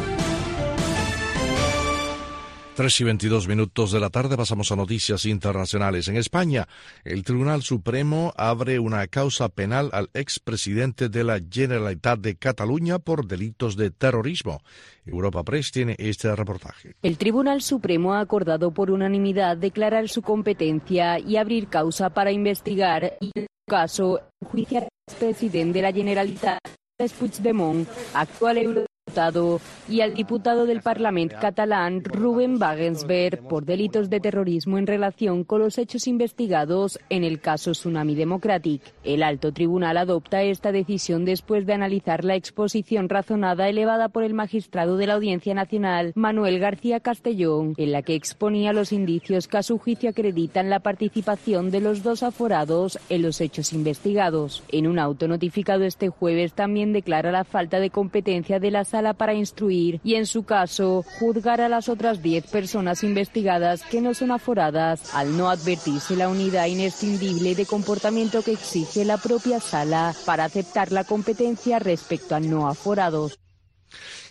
3 2.78 3.02
y 3.02 3.04
22 3.06 3.48
minutos 3.48 3.92
de 3.92 4.00
la 4.00 4.12
tarde 4.12 4.38
pasamos 4.38 4.72
a 4.72 4.76
noticias 4.76 5.26
internacionales. 5.26 6.10
En 6.10 6.16
España, 6.16 6.68
el 7.04 7.24
Tribunal 7.24 7.64
Supremo 7.64 8.36
abre 8.38 8.78
una 8.78 9.08
causa 9.08 9.50
penal 9.50 9.90
al 9.94 10.12
expresidente 10.14 11.10
de 11.10 11.24
la 11.24 11.40
Generalitat 11.40 12.20
de 12.20 12.36
Cataluña 12.36 13.00
por 13.00 13.26
delitos 13.26 13.78
de 13.78 13.90
terrorismo. 13.90 14.62
Europa 15.08 15.44
Press 15.44 15.72
tiene 15.72 15.96
este 15.98 16.36
reportaje. 16.36 16.94
El 17.02 17.18
Tribunal 17.18 17.64
Supremo 17.64 18.14
ha 18.14 18.20
acordado 18.20 18.70
por 18.70 18.92
unanimidad 18.92 19.58
declarar 19.58 20.08
su 20.08 20.22
competencia 20.22 21.18
y 21.18 21.38
abrir 21.38 21.70
causa 21.70 22.12
para 22.12 22.32
investigar 22.32 23.18
y, 23.20 23.32
en 23.34 23.48
caso, 23.68 24.20
al 24.54 24.88
expresidente 25.08 25.80
de 25.80 25.82
la 25.82 25.92
Generalitat, 25.92 26.60
Puigdemont, 27.18 27.90
actual 28.14 28.58
eurodiputado, 28.58 28.97
y 29.90 30.02
al 30.02 30.14
diputado 30.14 30.68
del 30.68 30.82
Parlamento 30.82 31.38
catalán, 31.42 32.04
Ruben 32.04 32.62
Wagensberg, 32.62 33.48
por 33.48 33.66
delitos 33.66 34.12
de 34.12 34.20
terrorismo 34.20 34.78
en 34.78 34.86
relación 34.86 35.44
con 35.44 35.60
los 35.60 35.80
hechos 35.80 36.08
investigados 36.08 37.00
en 37.10 37.24
el 37.24 37.40
caso 37.40 37.72
Tsunami 37.72 38.14
Democratic. 38.14 38.82
El 39.04 39.24
alto 39.24 39.52
tribunal 39.52 39.98
adopta 39.98 40.44
esta 40.44 40.72
decisión 40.72 41.26
después 41.26 41.66
de 41.66 41.74
analizar 41.74 42.24
la 42.24 42.36
exposición 42.36 43.10
razonada 43.10 43.68
elevada 43.70 44.10
por 44.10 44.24
el 44.24 44.36
magistrado 44.36 44.98
de 44.98 45.08
la 45.08 45.16
Audiencia 45.16 45.56
Nacional, 45.56 46.12
Manuel 46.14 46.60
García 46.60 47.00
Castellón, 47.00 47.74
en 47.78 47.92
la 47.92 48.04
que 48.04 48.14
exponía 48.14 48.72
los 48.72 48.92
indicios 48.92 49.48
que 49.48 49.58
a 49.58 49.64
su 49.64 49.80
juicio 49.80 50.12
acreditan 50.12 50.70
la 50.70 50.82
participación 50.82 51.72
de 51.72 51.82
los 51.82 52.04
dos 52.04 52.22
aforados 52.22 53.00
en 53.10 53.24
los 53.24 53.42
hechos 53.42 53.74
investigados. 53.74 54.64
En 54.72 54.86
un 54.86 55.00
auto 55.00 55.28
notificado 55.28 55.86
este 55.86 56.10
jueves 56.10 56.54
también 56.54 56.94
declara 56.94 57.32
la 57.32 57.46
falta 57.46 57.80
de 57.80 57.90
competencia 57.90 58.60
de 58.60 58.70
la 58.70 58.84
para 59.14 59.34
instruir 59.34 60.00
y, 60.04 60.16
en 60.16 60.26
su 60.26 60.44
caso, 60.44 61.04
juzgar 61.20 61.62
a 61.62 61.70
las 61.70 61.90
otras 61.90 62.22
diez 62.22 62.46
personas 62.48 63.04
investigadas 63.04 63.84
que 63.84 64.02
no 64.02 64.14
son 64.14 64.32
aforadas 64.32 65.14
al 65.14 65.38
no 65.38 65.50
advertirse 65.50 66.16
la 66.16 66.30
unidad 66.30 66.66
inescindible 66.66 67.56
de 67.56 67.66
comportamiento 67.66 68.42
que 68.42 68.54
exige 68.54 69.06
la 69.06 69.18
propia 69.18 69.60
sala 69.60 70.14
para 70.26 70.46
aceptar 70.46 70.92
la 70.92 71.04
competencia 71.04 71.80
respecto 71.80 72.36
a 72.36 72.40
no 72.40 72.68
aforados. 72.68 73.40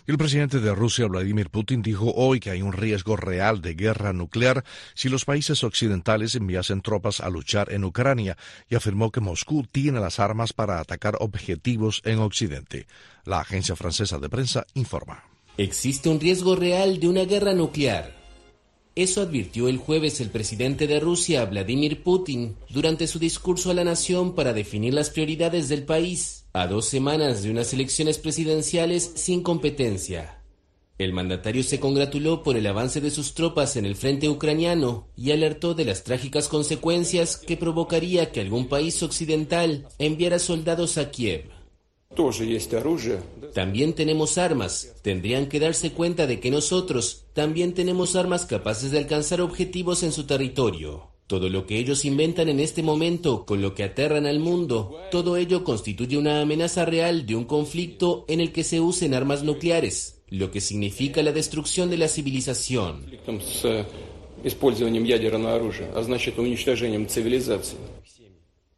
El 0.07 0.17
presidente 0.17 0.61
de 0.61 0.73
Rusia, 0.73 1.05
Vladimir 1.07 1.49
Putin, 1.49 1.81
dijo 1.81 2.13
hoy 2.15 2.39
que 2.39 2.49
hay 2.49 2.61
un 2.61 2.71
riesgo 2.71 3.17
real 3.17 3.61
de 3.61 3.73
guerra 3.73 4.13
nuclear 4.13 4.63
si 4.93 5.09
los 5.09 5.25
países 5.25 5.65
occidentales 5.65 6.33
enviasen 6.33 6.79
tropas 6.79 7.19
a 7.19 7.29
luchar 7.29 7.73
en 7.73 7.83
Ucrania 7.83 8.37
y 8.69 8.75
afirmó 8.75 9.11
que 9.11 9.19
Moscú 9.19 9.65
tiene 9.69 9.99
las 9.99 10.21
armas 10.21 10.53
para 10.53 10.79
atacar 10.79 11.17
objetivos 11.19 12.01
en 12.05 12.19
Occidente. 12.19 12.87
La 13.25 13.41
agencia 13.41 13.75
francesa 13.75 14.17
de 14.17 14.29
prensa 14.29 14.65
informa. 14.75 15.25
Existe 15.57 16.07
un 16.07 16.21
riesgo 16.21 16.55
real 16.55 17.01
de 17.01 17.09
una 17.09 17.25
guerra 17.25 17.53
nuclear. 17.53 18.16
Eso 18.97 19.21
advirtió 19.21 19.67
el 19.67 19.77
jueves 19.77 20.19
el 20.21 20.31
presidente 20.31 20.87
de 20.87 20.99
Rusia, 20.99 21.45
Vladimir 21.45 22.01
Putin, 22.01 22.55
durante 22.67 23.05
su 23.05 23.19
discurso 23.19 23.69
a 23.69 23.75
la 23.75 23.83
nación 23.83 24.33
para 24.33 24.53
definir 24.53 24.95
las 24.95 25.11
prioridades 25.11 25.69
del 25.69 25.83
país, 25.83 26.47
a 26.53 26.65
dos 26.65 26.87
semanas 26.87 27.43
de 27.43 27.51
unas 27.51 27.71
elecciones 27.73 28.17
presidenciales 28.17 29.11
sin 29.13 29.43
competencia. 29.43 30.41
El 30.97 31.13
mandatario 31.13 31.61
se 31.61 31.79
congratuló 31.79 32.41
por 32.41 32.57
el 32.57 32.65
avance 32.65 32.99
de 32.99 33.11
sus 33.11 33.35
tropas 33.35 33.77
en 33.77 33.85
el 33.85 33.95
frente 33.95 34.29
ucraniano 34.29 35.09
y 35.15 35.29
alertó 35.29 35.75
de 35.75 35.85
las 35.85 36.03
trágicas 36.03 36.47
consecuencias 36.47 37.37
que 37.37 37.55
provocaría 37.55 38.31
que 38.31 38.41
algún 38.41 38.67
país 38.67 39.03
occidental 39.03 39.87
enviara 39.99 40.39
soldados 40.39 40.97
a 40.97 41.11
Kiev. 41.11 41.56
También 43.53 43.93
tenemos 43.93 44.37
armas. 44.37 44.95
Tendrían 45.01 45.47
que 45.47 45.59
darse 45.59 45.91
cuenta 45.91 46.27
de 46.27 46.39
que 46.39 46.51
nosotros 46.51 47.25
también 47.33 47.73
tenemos 47.73 48.15
armas 48.15 48.45
capaces 48.45 48.91
de 48.91 48.97
alcanzar 48.97 49.41
objetivos 49.41 50.03
en 50.03 50.11
su 50.11 50.25
territorio. 50.25 51.11
Todo 51.27 51.49
lo 51.49 51.65
que 51.65 51.77
ellos 51.77 52.05
inventan 52.05 52.47
en 52.47 52.61
este 52.61 52.81
momento, 52.81 53.45
con 53.45 53.61
lo 53.61 53.75
que 53.75 53.83
aterran 53.83 54.25
al 54.25 54.39
mundo, 54.39 54.97
todo 55.11 55.35
ello 55.35 55.65
constituye 55.65 56.17
una 56.17 56.41
amenaza 56.41 56.85
real 56.85 57.25
de 57.25 57.35
un 57.35 57.43
conflicto 57.43 58.23
en 58.29 58.39
el 58.39 58.53
que 58.53 58.63
se 58.63 58.79
usen 58.79 59.13
armas 59.13 59.43
nucleares, 59.43 60.21
lo 60.29 60.51
que 60.51 60.61
significa 60.61 61.21
la 61.21 61.33
destrucción 61.33 61.89
de 61.89 61.97
la 61.97 62.07
civilización. 62.07 63.05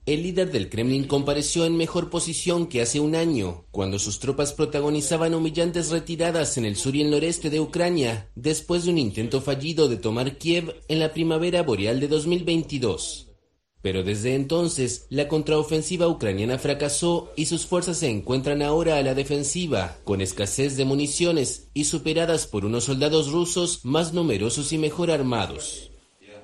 El 0.09 0.23
líder 0.23 0.51
del 0.51 0.69
Kremlin 0.69 1.03
compareció 1.03 1.65
en 1.65 1.77
mejor 1.77 2.09
posición 2.09 2.65
que 2.65 2.81
hace 2.81 2.99
un 2.99 3.13
año, 3.13 3.65
cuando 3.69 3.99
sus 3.99 4.17
tropas 4.17 4.53
protagonizaban 4.53 5.35
humillantes 5.35 5.91
retiradas 5.91 6.57
en 6.57 6.65
el 6.65 6.77
sur 6.77 6.95
y 6.95 7.01
el 7.01 7.11
noreste 7.11 7.51
de 7.51 7.59
Ucrania, 7.59 8.27
después 8.33 8.85
de 8.85 8.89
un 8.89 8.97
intento 8.97 9.39
fallido 9.39 9.87
de 9.87 9.97
tomar 9.97 10.39
Kiev 10.39 10.73
en 10.87 10.97
la 10.97 11.13
primavera 11.13 11.61
boreal 11.61 11.99
de 11.99 12.07
2022. 12.07 13.27
Pero 13.83 14.01
desde 14.01 14.33
entonces, 14.33 15.05
la 15.11 15.27
contraofensiva 15.27 16.07
ucraniana 16.07 16.57
fracasó 16.57 17.31
y 17.35 17.45
sus 17.45 17.67
fuerzas 17.67 17.97
se 17.97 18.09
encuentran 18.09 18.63
ahora 18.63 18.97
a 18.97 19.03
la 19.03 19.13
defensiva, 19.13 19.95
con 20.05 20.21
escasez 20.21 20.75
de 20.75 20.85
municiones 20.85 21.69
y 21.75 21.83
superadas 21.83 22.47
por 22.47 22.65
unos 22.65 22.85
soldados 22.85 23.31
rusos 23.31 23.85
más 23.85 24.11
numerosos 24.11 24.73
y 24.73 24.79
mejor 24.79 25.11
armados. 25.11 25.88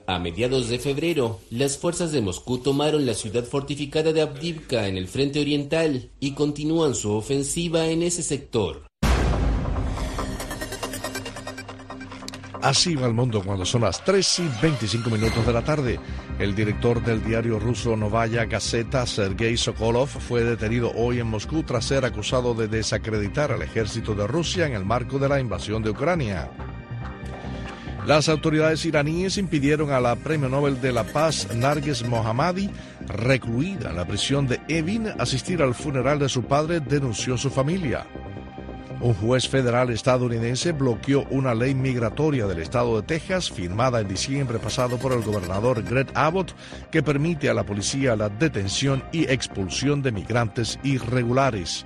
A 0.08 0.20
mediados 0.20 0.70
de 0.70 0.78
febrero, 0.78 1.40
las 1.50 1.80
fuerzas 1.80 2.12
de 2.12 2.22
Moscú 2.22 2.60
tomaron 2.60 3.08
la 3.08 3.16
ciudad 3.16 3.44
fortificada 3.44 4.14
de 4.14 4.22
Avdivka 4.22 4.88
en 4.88 4.98
el 4.98 5.08
frente 5.08 5.40
oriental 5.42 6.12
y 6.20 6.34
continúan 6.34 6.94
su 6.94 7.12
ofensiva 7.12 7.88
en 7.88 8.04
ese 8.04 8.22
sector. 8.22 8.86
Así 12.62 12.96
va 12.96 13.08
el 13.08 13.14
mundo 13.14 13.42
cuando 13.44 13.66
son 13.66 13.82
las 13.82 14.04
3 14.04 14.40
y 14.40 14.50
25 14.62 15.10
minutos 15.10 15.46
de 15.46 15.54
la 15.54 15.64
tarde. 15.64 16.00
El 16.40 16.56
director 16.56 17.04
del 17.04 17.24
diario 17.24 17.60
ruso 17.60 17.96
Novaya 17.96 18.46
Gazeta, 18.46 19.08
Sergei 19.08 19.58
Sokolov, 19.58 20.08
fue 20.08 20.44
detenido 20.44 20.92
hoy 20.96 21.20
en 21.20 21.28
Moscú 21.28 21.64
tras 21.64 21.86
ser 21.86 22.06
acusado 22.06 22.54
de 22.54 22.68
desacreditar 22.68 23.52
al 23.52 23.62
ejército 23.64 24.14
de 24.14 24.28
Rusia 24.28 24.68
en 24.68 24.74
el 24.74 24.86
marco 24.86 25.18
de 25.18 25.30
la 25.30 25.40
invasión 25.40 25.82
de 25.82 25.92
Ucrania. 25.92 26.50
Las 28.06 28.30
autoridades 28.30 28.86
iraníes 28.86 29.40
impidieron 29.40 29.92
a 29.92 30.00
la 30.00 30.16
Premio 30.16 30.48
Nobel 30.48 30.80
de 30.80 30.94
la 30.94 31.04
Paz 31.06 31.48
Narges 31.56 32.08
Mohammadi, 32.08 32.70
recluida 33.08 33.90
en 33.90 33.96
la 33.96 34.06
prisión 34.06 34.46
de 34.46 34.62
Evin, 34.68 35.08
asistir 35.18 35.64
al 35.64 35.74
funeral 35.74 36.20
de 36.20 36.30
su 36.30 36.44
padre, 36.44 36.82
denunció 36.82 37.36
su 37.36 37.50
familia. 37.50 38.06
Un 39.02 39.16
juez 39.16 39.50
federal 39.50 39.90
estadounidense 39.90 40.72
bloqueó 40.72 41.26
una 41.32 41.56
ley 41.56 41.74
migratoria 41.74 42.46
del 42.46 42.60
estado 42.60 42.96
de 42.96 43.08
Texas 43.08 43.50
firmada 43.50 44.00
en 44.02 44.08
diciembre 44.08 44.60
pasado 44.60 44.98
por 44.98 45.12
el 45.12 45.24
gobernador 45.24 45.82
Greg 45.82 46.08
Abbott 46.14 46.56
que 46.92 47.02
permite 47.02 47.50
a 47.50 47.56
la 47.56 47.66
policía 47.66 48.16
la 48.16 48.30
detención 48.30 49.04
y 49.12 49.24
expulsión 49.24 50.04
de 50.04 50.12
migrantes 50.12 50.80
irregulares. 50.84 51.86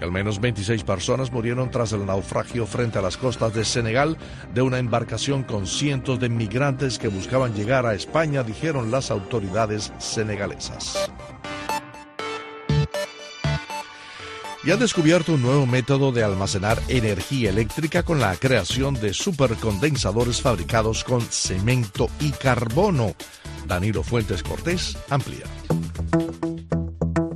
Al 0.00 0.12
menos 0.12 0.40
26 0.40 0.84
personas 0.84 1.32
murieron 1.32 1.70
tras 1.70 1.92
el 1.92 2.04
naufragio 2.04 2.66
frente 2.66 2.98
a 2.98 3.02
las 3.02 3.16
costas 3.16 3.54
de 3.54 3.64
Senegal 3.64 4.16
de 4.54 4.62
una 4.62 4.78
embarcación 4.78 5.42
con 5.42 5.66
cientos 5.66 6.20
de 6.20 6.28
migrantes 6.28 6.98
que 6.98 7.08
buscaban 7.08 7.54
llegar 7.54 7.86
a 7.86 7.94
España, 7.94 8.42
dijeron 8.42 8.90
las 8.90 9.10
autoridades 9.10 9.92
senegalesas. 9.98 11.10
y 14.66 14.72
han 14.72 14.80
descubierto 14.80 15.34
un 15.34 15.42
nuevo 15.42 15.64
método 15.64 16.10
de 16.10 16.24
almacenar 16.24 16.82
energía 16.88 17.50
eléctrica 17.50 18.02
con 18.02 18.18
la 18.18 18.34
creación 18.34 18.94
de 18.94 19.14
supercondensadores 19.14 20.42
fabricados 20.42 21.04
con 21.04 21.20
cemento 21.20 22.10
y 22.18 22.32
carbono. 22.32 23.14
Danilo 23.68 24.02
Fuentes 24.02 24.42
Cortés 24.42 24.98
amplía. 25.08 25.44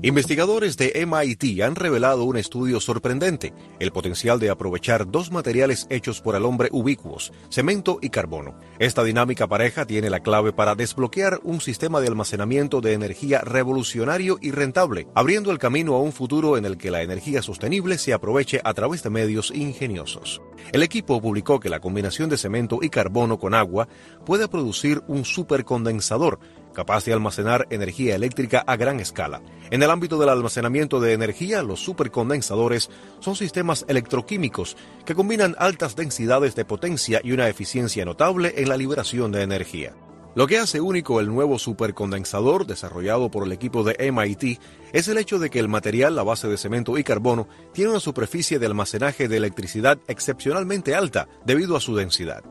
Investigadores 0.02 0.78
de 0.78 1.06
MIT 1.06 1.60
han 1.60 1.76
revelado 1.76 2.24
un 2.24 2.38
estudio 2.38 2.80
sorprendente, 2.80 3.52
el 3.80 3.92
potencial 3.92 4.40
de 4.40 4.48
aprovechar 4.48 5.10
dos 5.10 5.30
materiales 5.30 5.86
hechos 5.90 6.22
por 6.22 6.34
el 6.34 6.46
hombre 6.46 6.70
ubicuos, 6.72 7.34
cemento 7.50 7.98
y 8.00 8.08
carbono. 8.08 8.58
Esta 8.78 9.04
dinámica 9.04 9.46
pareja 9.46 9.84
tiene 9.84 10.08
la 10.08 10.20
clave 10.20 10.54
para 10.54 10.74
desbloquear 10.74 11.40
un 11.42 11.60
sistema 11.60 12.00
de 12.00 12.08
almacenamiento 12.08 12.80
de 12.80 12.94
energía 12.94 13.42
revolucionario 13.42 14.38
y 14.40 14.52
rentable, 14.52 15.06
abriendo 15.14 15.50
el 15.50 15.58
camino 15.58 15.94
a 15.94 16.00
un 16.00 16.12
futuro 16.12 16.56
en 16.56 16.64
el 16.64 16.78
que 16.78 16.90
la 16.90 17.02
energía 17.02 17.42
sostenible 17.42 17.98
se 17.98 18.14
aproveche 18.14 18.62
a 18.64 18.72
través 18.72 19.02
de 19.02 19.10
medios 19.10 19.50
ingeniosos. 19.54 20.40
El 20.72 20.82
equipo 20.82 21.20
publicó 21.20 21.60
que 21.60 21.68
la 21.68 21.80
combinación 21.80 22.30
de 22.30 22.38
cemento 22.38 22.78
y 22.80 22.88
carbono 22.88 23.38
con 23.38 23.52
agua 23.52 23.86
puede 24.24 24.48
producir 24.48 25.02
un 25.08 25.26
supercondensador 25.26 26.38
capaz 26.72 27.04
de 27.04 27.12
almacenar 27.12 27.66
energía 27.70 28.14
eléctrica 28.14 28.64
a 28.66 28.76
gran 28.76 29.00
escala. 29.00 29.42
En 29.70 29.82
el 29.82 29.90
ámbito 29.90 30.18
del 30.18 30.28
almacenamiento 30.28 31.00
de 31.00 31.12
energía, 31.12 31.62
los 31.62 31.80
supercondensadores 31.80 32.90
son 33.20 33.36
sistemas 33.36 33.84
electroquímicos 33.88 34.76
que 35.04 35.14
combinan 35.14 35.56
altas 35.58 35.96
densidades 35.96 36.54
de 36.54 36.64
potencia 36.64 37.20
y 37.22 37.32
una 37.32 37.48
eficiencia 37.48 38.04
notable 38.04 38.54
en 38.56 38.68
la 38.68 38.76
liberación 38.76 39.32
de 39.32 39.42
energía. 39.42 39.94
Lo 40.36 40.46
que 40.46 40.58
hace 40.58 40.80
único 40.80 41.18
el 41.18 41.26
nuevo 41.26 41.58
supercondensador 41.58 42.64
desarrollado 42.64 43.32
por 43.32 43.44
el 43.44 43.52
equipo 43.52 43.82
de 43.82 44.12
MIT 44.12 44.60
es 44.92 45.08
el 45.08 45.18
hecho 45.18 45.40
de 45.40 45.50
que 45.50 45.58
el 45.58 45.68
material 45.68 46.16
a 46.20 46.22
base 46.22 46.46
de 46.46 46.56
cemento 46.56 46.96
y 46.98 47.02
carbono 47.02 47.48
tiene 47.72 47.90
una 47.90 48.00
superficie 48.00 48.60
de 48.60 48.66
almacenaje 48.66 49.26
de 49.26 49.36
electricidad 49.36 49.98
excepcionalmente 50.06 50.94
alta 50.94 51.28
debido 51.44 51.76
a 51.76 51.80
su 51.80 51.96
densidad. 51.96 52.44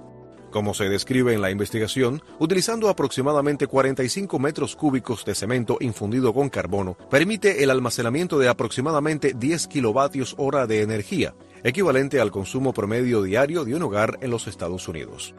Como 0.52 0.74
se 0.74 0.90
describe 0.90 1.34
en 1.34 1.42
la 1.42 1.52
investigación, 1.52 2.24
utilizando 2.40 2.90
aproximadamente 2.90 3.68
45 3.68 4.40
metros 4.40 4.76
cúbicos 4.76 5.24
de 5.24 5.36
cemento 5.36 5.78
infundido 5.80 6.34
con 6.34 6.50
carbono, 6.50 6.98
permite 7.10 7.64
el 7.64 7.70
almacenamiento 7.70 8.40
de 8.40 8.50
aproximadamente 8.50 9.34
10 9.38 9.68
kilovatios 9.68 10.34
hora 10.38 10.66
de 10.66 10.82
energía, 10.82 11.36
equivalente 11.64 12.20
al 12.20 12.32
consumo 12.32 12.74
promedio 12.74 13.22
diario 13.22 13.64
de 13.64 13.76
un 13.76 13.84
hogar 13.84 14.18
en 14.22 14.32
los 14.32 14.48
Estados 14.48 14.88
Unidos. 14.88 15.36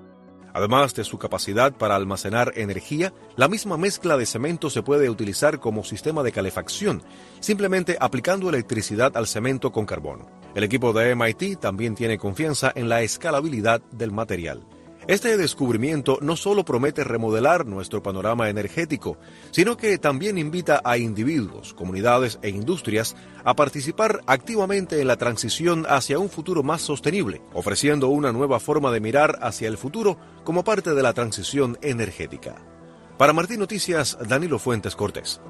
Además 0.53 0.95
de 0.95 1.05
su 1.05 1.19
capacidad 1.19 1.73
para 1.73 1.97
almacenar 1.97 2.53
energía, 2.57 3.13
la 3.37 3.49
misma 3.49 3.77
mezcla 3.77 4.17
de 4.17 4.27
cemento 4.27 4.71
se 4.71 4.83
puede 4.83 5.09
utilizar 5.09 5.61
como 5.61 5.85
sistema 5.85 6.23
de 6.23 6.33
calefacción, 6.33 7.03
simplemente 7.41 7.97
aplicando 8.01 8.49
electricidad 8.49 9.17
al 9.17 9.27
cemento 9.27 9.71
con 9.73 9.87
carbono. 9.87 10.29
El 10.55 10.65
equipo 10.65 10.93
de 10.93 11.15
MIT 11.15 11.61
también 11.61 11.95
tiene 11.95 12.19
confianza 12.19 12.73
en 12.75 12.89
la 12.89 13.03
escalabilidad 13.03 13.81
del 13.93 14.11
material. 14.11 14.67
Este 15.11 15.37
descubrimiento 15.37 16.19
no 16.21 16.37
solo 16.37 16.65
promete 16.65 17.03
remodelar 17.03 17.67
nuestro 17.67 18.01
panorama 18.01 18.49
energético, 18.49 19.19
sino 19.51 19.77
que 19.77 19.99
también 19.99 20.39
invita 20.39 20.81
a 20.85 20.99
individuos, 20.99 21.75
comunidades 21.75 22.39
e 22.43 22.51
industrias 22.51 23.17
a 23.43 23.57
participar 23.57 24.21
activamente 24.27 25.01
en 25.01 25.09
la 25.09 25.17
transición 25.17 25.85
hacia 25.89 26.21
un 26.21 26.31
futuro 26.31 26.63
más 26.63 26.83
sostenible, 26.83 27.43
ofreciendo 27.53 28.07
una 28.07 28.31
nueva 28.31 28.61
forma 28.61 28.93
de 28.93 29.01
mirar 29.01 29.41
hacia 29.43 29.67
el 29.67 29.79
futuro 29.79 30.17
como 30.45 30.63
parte 30.63 30.95
de 30.95 31.03
la 31.03 31.13
transición 31.13 31.77
energética. 31.83 32.65
Para 33.19 33.33
Martín 33.33 33.59
Noticias, 33.59 34.17
Danilo 34.29 34.61
Fuentes 34.61 34.95
Cortés. 34.95 35.41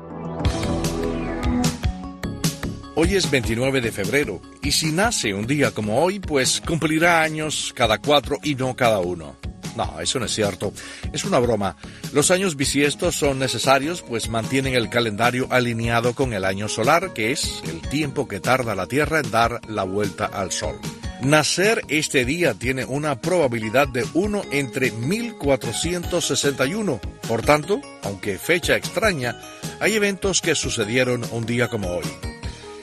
Hoy 3.02 3.16
es 3.16 3.30
29 3.30 3.80
de 3.80 3.92
febrero 3.92 4.42
y 4.62 4.72
si 4.72 4.92
nace 4.92 5.32
un 5.32 5.46
día 5.46 5.70
como 5.70 6.02
hoy, 6.02 6.20
pues 6.20 6.60
cumplirá 6.60 7.22
años 7.22 7.72
cada 7.74 7.96
cuatro 7.96 8.36
y 8.42 8.56
no 8.56 8.76
cada 8.76 8.98
uno. 8.98 9.36
No, 9.74 9.98
eso 10.02 10.18
no 10.18 10.26
es 10.26 10.34
cierto. 10.34 10.74
Es 11.10 11.24
una 11.24 11.38
broma. 11.38 11.78
Los 12.12 12.30
años 12.30 12.56
bisiestos 12.56 13.16
son 13.16 13.38
necesarios 13.38 14.02
pues 14.02 14.28
mantienen 14.28 14.74
el 14.74 14.90
calendario 14.90 15.46
alineado 15.48 16.14
con 16.14 16.34
el 16.34 16.44
año 16.44 16.68
solar, 16.68 17.14
que 17.14 17.32
es 17.32 17.62
el 17.70 17.80
tiempo 17.80 18.28
que 18.28 18.38
tarda 18.38 18.74
la 18.74 18.86
Tierra 18.86 19.20
en 19.20 19.30
dar 19.30 19.62
la 19.66 19.84
vuelta 19.84 20.26
al 20.26 20.52
Sol. 20.52 20.78
Nacer 21.22 21.80
este 21.88 22.26
día 22.26 22.52
tiene 22.52 22.84
una 22.84 23.22
probabilidad 23.22 23.88
de 23.88 24.04
1 24.12 24.42
entre 24.50 24.90
1461. 24.90 27.00
Por 27.26 27.40
tanto, 27.40 27.80
aunque 28.02 28.36
fecha 28.36 28.76
extraña, 28.76 29.40
hay 29.80 29.94
eventos 29.94 30.42
que 30.42 30.54
sucedieron 30.54 31.24
un 31.32 31.46
día 31.46 31.68
como 31.68 31.92
hoy. 31.92 32.29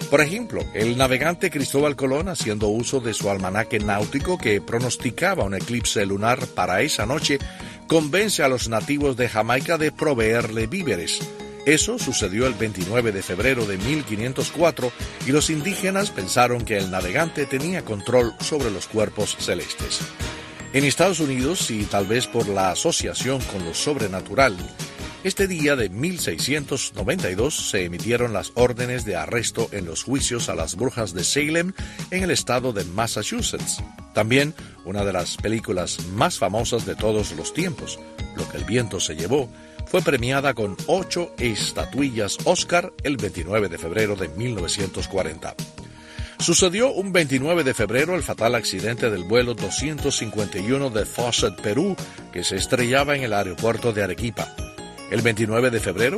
Por 0.09 0.21
ejemplo, 0.21 0.63
el 0.73 0.97
navegante 0.97 1.51
Cristóbal 1.51 1.97
Colón, 1.97 2.29
haciendo 2.29 2.69
uso 2.69 3.01
de 3.01 3.13
su 3.13 3.29
almanaque 3.29 3.79
náutico 3.79 4.37
que 4.37 4.61
pronosticaba 4.61 5.43
un 5.43 5.53
eclipse 5.53 6.05
lunar 6.05 6.47
para 6.47 6.81
esa 6.81 7.05
noche, 7.05 7.39
convence 7.87 8.41
a 8.41 8.47
los 8.47 8.69
nativos 8.69 9.17
de 9.17 9.27
Jamaica 9.27 9.77
de 9.77 9.91
proveerle 9.91 10.67
víveres. 10.67 11.19
Eso 11.65 11.99
sucedió 11.99 12.47
el 12.47 12.53
29 12.53 13.11
de 13.11 13.21
febrero 13.21 13.65
de 13.65 13.77
1504 13.77 14.93
y 15.27 15.31
los 15.31 15.49
indígenas 15.49 16.11
pensaron 16.11 16.63
que 16.63 16.77
el 16.77 16.89
navegante 16.89 17.45
tenía 17.45 17.83
control 17.83 18.33
sobre 18.39 18.71
los 18.71 18.87
cuerpos 18.87 19.35
celestes. 19.37 19.99
En 20.71 20.85
Estados 20.85 21.19
Unidos, 21.19 21.69
y 21.69 21.83
tal 21.83 22.07
vez 22.07 22.27
por 22.27 22.47
la 22.47 22.71
asociación 22.71 23.41
con 23.51 23.65
lo 23.65 23.73
sobrenatural, 23.73 24.55
Este 25.27 25.45
día 25.45 25.75
de 25.75 25.89
1692 25.89 27.69
se 27.71 27.83
emitieron 27.83 28.31
las 28.31 28.53
órdenes 28.55 29.03
de 29.03 29.17
arresto 29.17 29.67
en 29.73 29.83
los 29.83 30.03
juicios 30.03 30.47
a 30.47 30.55
las 30.55 30.77
brujas 30.77 31.13
de 31.13 31.25
Salem 31.25 31.73
en 32.11 32.23
el 32.23 32.31
estado 32.31 32.71
de 32.71 32.85
Massachusetts. 32.85 33.83
También 34.13 34.53
una 34.85 35.03
de 35.03 35.11
las 35.11 35.35
películas 35.35 35.97
más 36.13 36.37
famosas 36.37 36.85
de 36.85 36.95
todos 36.95 37.33
los 37.33 37.53
tiempos, 37.53 37.99
Lo 38.37 38.47
que 38.47 38.55
el 38.55 38.63
viento 38.63 39.01
se 39.01 39.17
llevó, 39.17 39.49
fue 39.87 40.01
premiada 40.01 40.53
con 40.53 40.77
ocho 40.85 41.33
estatuillas 41.39 42.37
Oscar 42.45 42.93
el 43.03 43.17
29 43.17 43.67
de 43.67 43.77
febrero 43.77 44.15
de 44.15 44.29
1940. 44.29 45.55
Sucedió 46.39 46.93
un 46.93 47.11
29 47.11 47.65
de 47.65 47.73
febrero 47.73 48.15
el 48.15 48.23
fatal 48.23 48.55
accidente 48.55 49.09
del 49.09 49.25
vuelo 49.25 49.55
251 49.55 50.89
de 50.89 51.05
Fawcett, 51.05 51.59
Perú, 51.59 51.97
que 52.31 52.45
se 52.45 52.55
estrellaba 52.55 53.17
en 53.17 53.23
el 53.23 53.33
aeropuerto 53.33 53.91
de 53.91 54.03
Arequipa. 54.03 54.55
El 55.09 55.21
29 55.21 55.71
de 55.71 55.79
febrero, 55.79 56.15